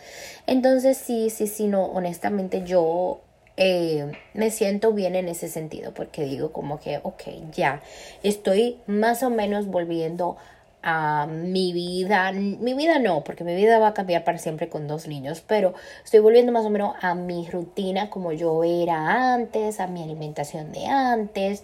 Entonces 0.47 0.97
sí, 0.97 1.29
sí, 1.31 1.47
sí, 1.47 1.66
no, 1.66 1.85
honestamente 1.87 2.62
yo 2.64 3.21
eh, 3.57 4.12
me 4.35 4.51
siento 4.51 4.93
bien 4.93 5.15
en 5.15 5.29
ese 5.29 5.49
sentido 5.49 5.93
porque 5.93 6.25
digo 6.25 6.53
como 6.53 6.81
que, 6.81 7.01
ok, 7.03 7.23
ya, 7.53 7.83
estoy 8.23 8.79
más 8.87 9.23
o 9.23 9.31
menos 9.31 9.67
volviendo 9.67 10.37
a 10.83 11.27
mi 11.29 11.73
vida, 11.73 12.33
mi 12.33 12.75
vida 12.75 12.99
no, 12.99 13.23
porque 13.23 13.45
mi 13.45 13.55
vida 13.55 13.79
va 13.79 13.88
a 13.88 13.95
cambiar 13.95 14.25
para 14.25 14.38
siempre 14.38 14.69
con 14.69 14.88
dos 14.88 15.07
niños, 15.07 15.43
pero 15.47 15.75
estoy 16.05 16.21
volviendo 16.21 16.51
más 16.51 16.65
o 16.65 16.71
menos 16.71 16.97
a 17.01 17.15
mi 17.15 17.47
rutina 17.49 18.11
como 18.11 18.33
yo 18.33 18.65
era 18.65 19.35
antes, 19.35 19.79
a 19.79 19.87
mi 19.87 20.03
alimentación 20.03 20.73
de 20.73 20.87
antes 20.87 21.62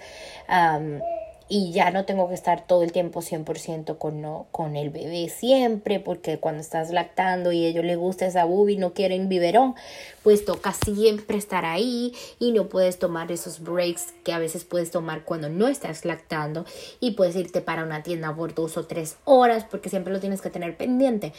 y 1.49 1.73
ya 1.73 1.91
no 1.91 2.05
tengo 2.05 2.29
que 2.29 2.35
estar 2.35 2.67
todo 2.67 2.83
el 2.83 2.93
tiempo 2.93 3.21
100% 3.21 3.99
con, 3.99 4.21
no, 4.21 4.47
con 4.53 4.77
el 4.77 4.91
bebé 4.91 5.29
siempre, 5.29 5.99
porque 6.01 6.39
cuando 6.39 6.61
estás 6.61 6.91
lactando 6.91 7.53
y 7.53 7.65
a 7.65 7.69
ellos 7.69 7.85
les 7.85 7.97
gusta 7.97 8.27
esa 8.27 8.45
bubi 8.45 8.77
no 8.77 8.93
quieren 8.93 9.29
biberón, 9.29 9.75
pues 10.23 10.45
toca 10.45 10.73
siempre 10.73 11.39
estar 11.39 11.65
ahí 11.65 12.15
y 12.39 12.53
no 12.53 12.69
puedes 12.69 12.99
tomar 12.99 13.33
esos 13.33 13.61
breaks 13.61 14.13
que 14.25 14.33
a 14.33 14.39
veces 14.39 14.65
puedes 14.65 14.91
tomar 14.91 15.25
cuando 15.25 15.49
no 15.49 15.69
estás 15.69 16.05
lactando 16.05 16.67
y 17.01 17.13
puedes 17.13 17.37
irte 17.37 17.61
para 17.61 17.85
una 17.85 18.03
tienda 18.03 18.35
por 18.35 18.55
dos 18.55 18.77
o 18.77 18.87
tres 18.87 19.17
horas 19.25 19.65
porque 19.65 19.89
siempre 19.89 20.13
lo 20.13 20.21
tienes 20.21 20.43
que 20.43 20.51
tener 20.51 20.77
pendiente. 20.77 21.33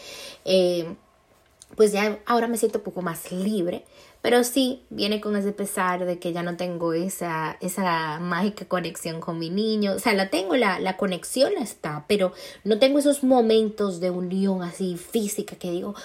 Eh, 0.45 0.95
pues 1.76 1.91
ya 1.91 2.19
ahora 2.26 2.48
me 2.48 2.58
siento 2.58 2.80
un 2.80 2.84
poco 2.84 3.02
más 3.02 3.32
libre 3.32 3.86
pero 4.22 4.44
sí, 4.44 4.84
viene 4.90 5.22
con 5.22 5.36
ese 5.38 5.54
pesar 5.54 6.06
de 6.06 6.20
que 6.20 6.34
ya 6.34 6.44
no 6.44 6.58
tengo 6.58 6.94
esa, 6.94 7.58
esa 7.62 8.20
mágica 8.20 8.66
conexión 8.66 9.22
con 9.22 9.40
mi 9.40 9.50
niño. 9.50 9.94
O 9.94 10.00
sea, 10.00 10.14
la 10.14 10.30
tengo, 10.30 10.58
la, 10.58 10.80
la 10.80 10.98
conexión 10.98 11.54
está, 11.58 12.06
pero 12.08 12.34
no 12.66 12.80
tengo 12.80 13.00
esos 13.00 13.24
momentos 13.24 14.02
de 14.02 14.10
unión 14.10 14.62
así 14.62 14.98
física 14.98 15.56
que 15.56 15.72
digo, 15.72 15.96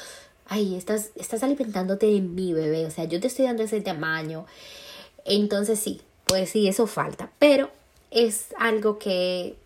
ay, 0.46 0.76
estás, 0.76 1.10
estás 1.16 1.42
alimentándote 1.42 2.06
de 2.06 2.20
mi 2.20 2.52
bebé. 2.52 2.86
O 2.86 2.90
sea, 2.90 3.04
yo 3.04 3.20
te 3.20 3.26
estoy 3.26 3.46
dando 3.46 3.64
ese 3.64 3.80
tamaño. 3.80 4.46
Entonces 5.24 5.80
sí, 5.80 6.00
pues 6.26 6.50
sí, 6.50 6.68
eso 6.68 6.86
falta. 6.86 7.32
Pero 7.40 7.70
es 8.12 8.46
algo 8.58 8.98
que 8.98 9.56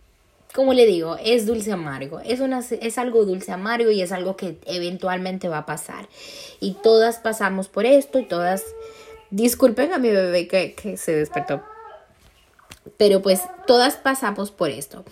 como 0.58 0.74
le 0.74 0.86
digo, 0.86 1.16
es 1.24 1.46
dulce 1.46 1.70
amargo. 1.70 2.18
Es, 2.18 2.40
es 2.72 2.98
algo 2.98 3.24
dulce 3.24 3.52
amargo 3.52 3.92
y 3.92 4.02
es 4.02 4.10
algo 4.10 4.36
que 4.36 4.58
eventualmente 4.66 5.48
va 5.48 5.58
a 5.58 5.66
pasar. 5.66 6.08
Y 6.58 6.72
todas 6.82 7.18
pasamos 7.18 7.68
por 7.68 7.86
esto 7.86 8.18
y 8.18 8.24
todas... 8.24 8.64
Disculpen 9.30 9.92
a 9.92 9.98
mi 9.98 10.10
bebé 10.10 10.48
que, 10.48 10.74
que 10.74 10.96
se 10.96 11.14
despertó. 11.14 11.62
Pero 12.96 13.22
pues 13.22 13.42
todas 13.68 13.98
pasamos 13.98 14.50
por 14.50 14.70
esto. 14.70 15.04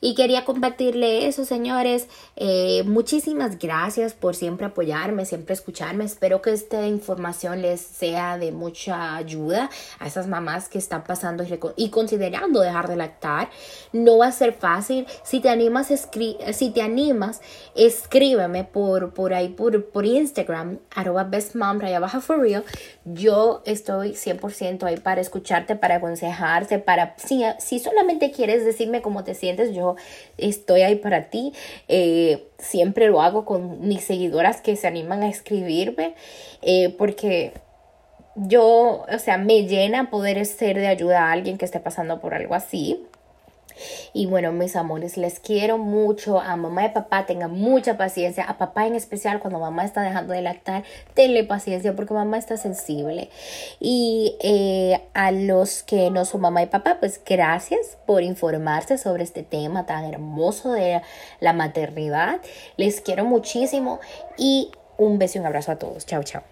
Y 0.00 0.14
quería 0.14 0.44
compartirle 0.44 1.26
eso, 1.26 1.44
señores. 1.44 2.08
Eh, 2.36 2.82
muchísimas 2.86 3.58
gracias 3.58 4.14
por 4.14 4.34
siempre 4.34 4.66
apoyarme, 4.66 5.26
siempre 5.26 5.52
escucharme. 5.52 6.04
Espero 6.04 6.40
que 6.40 6.52
esta 6.52 6.86
información 6.86 7.60
les 7.60 7.80
sea 7.80 8.38
de 8.38 8.50
mucha 8.50 9.16
ayuda 9.16 9.68
a 9.98 10.06
esas 10.06 10.26
mamás 10.26 10.68
que 10.68 10.78
están 10.78 11.04
pasando 11.04 11.44
y 11.76 11.90
considerando 11.90 12.60
dejar 12.60 12.88
de 12.88 12.96
lactar. 12.96 13.50
No 13.92 14.18
va 14.18 14.28
a 14.28 14.32
ser 14.32 14.54
fácil. 14.54 15.06
Si 15.22 15.40
te 15.40 15.50
animas, 15.50 15.88
si 16.52 16.70
te 16.70 16.82
animas, 16.82 17.42
escríbeme 17.74 18.64
por, 18.64 19.12
por 19.12 19.34
ahí, 19.34 19.48
por, 19.48 19.84
por 19.90 20.06
Instagram, 20.06 20.78
arroba 20.94 21.24
bestmom, 21.24 21.78
baja 21.78 22.20
for 22.20 22.40
real. 22.40 22.64
Yo 23.04 23.62
estoy 23.66 24.12
100% 24.12 24.84
ahí 24.84 24.96
para 24.96 25.20
escucharte, 25.20 25.76
para 25.76 25.96
aconsejarte, 25.96 26.78
para... 26.78 27.14
Si, 27.18 27.42
si 27.58 27.78
solamente 27.78 28.30
quieres 28.30 28.64
decirme 28.64 29.02
cómo 29.02 29.24
te 29.24 29.34
sientes, 29.34 29.74
estoy 30.38 30.82
ahí 30.82 30.96
para 30.96 31.30
ti. 31.30 31.52
Eh, 31.88 32.48
siempre 32.58 33.08
lo 33.08 33.22
hago 33.22 33.44
con 33.44 33.86
mis 33.86 34.04
seguidoras 34.04 34.60
que 34.60 34.76
se 34.76 34.86
animan 34.86 35.22
a 35.22 35.28
escribirme 35.28 36.14
eh, 36.62 36.94
porque 36.98 37.52
yo, 38.36 39.04
o 39.12 39.18
sea, 39.18 39.38
me 39.38 39.66
llena 39.66 40.10
poder 40.10 40.44
ser 40.46 40.78
de 40.78 40.86
ayuda 40.86 41.24
a 41.24 41.32
alguien 41.32 41.58
que 41.58 41.64
esté 41.64 41.80
pasando 41.80 42.20
por 42.20 42.34
algo 42.34 42.54
así. 42.54 43.04
Y 44.12 44.26
bueno, 44.26 44.52
mis 44.52 44.76
amores, 44.76 45.16
les 45.16 45.40
quiero 45.40 45.78
mucho. 45.78 46.40
A 46.40 46.56
mamá 46.56 46.86
y 46.86 46.88
papá 46.90 47.26
tengan 47.26 47.52
mucha 47.52 47.96
paciencia. 47.96 48.44
A 48.44 48.58
papá 48.58 48.86
en 48.86 48.94
especial, 48.94 49.40
cuando 49.40 49.58
mamá 49.58 49.84
está 49.84 50.02
dejando 50.02 50.32
de 50.32 50.42
lactar, 50.42 50.84
tenle 51.14 51.44
paciencia 51.44 51.94
porque 51.94 52.14
mamá 52.14 52.38
está 52.38 52.56
sensible. 52.56 53.30
Y 53.78 54.36
eh, 54.42 55.00
a 55.14 55.30
los 55.30 55.82
que 55.82 56.10
no 56.10 56.24
son 56.24 56.42
mamá 56.42 56.62
y 56.62 56.66
papá, 56.66 56.98
pues 57.00 57.20
gracias 57.24 57.98
por 58.06 58.22
informarse 58.22 58.98
sobre 58.98 59.22
este 59.22 59.42
tema 59.42 59.86
tan 59.86 60.04
hermoso 60.04 60.72
de 60.72 61.02
la 61.40 61.52
maternidad. 61.52 62.40
Les 62.76 63.00
quiero 63.00 63.24
muchísimo 63.24 64.00
y 64.36 64.70
un 64.96 65.18
beso 65.18 65.38
y 65.38 65.40
un 65.40 65.46
abrazo 65.46 65.72
a 65.72 65.76
todos. 65.76 66.06
Chao, 66.06 66.22
chao. 66.22 66.49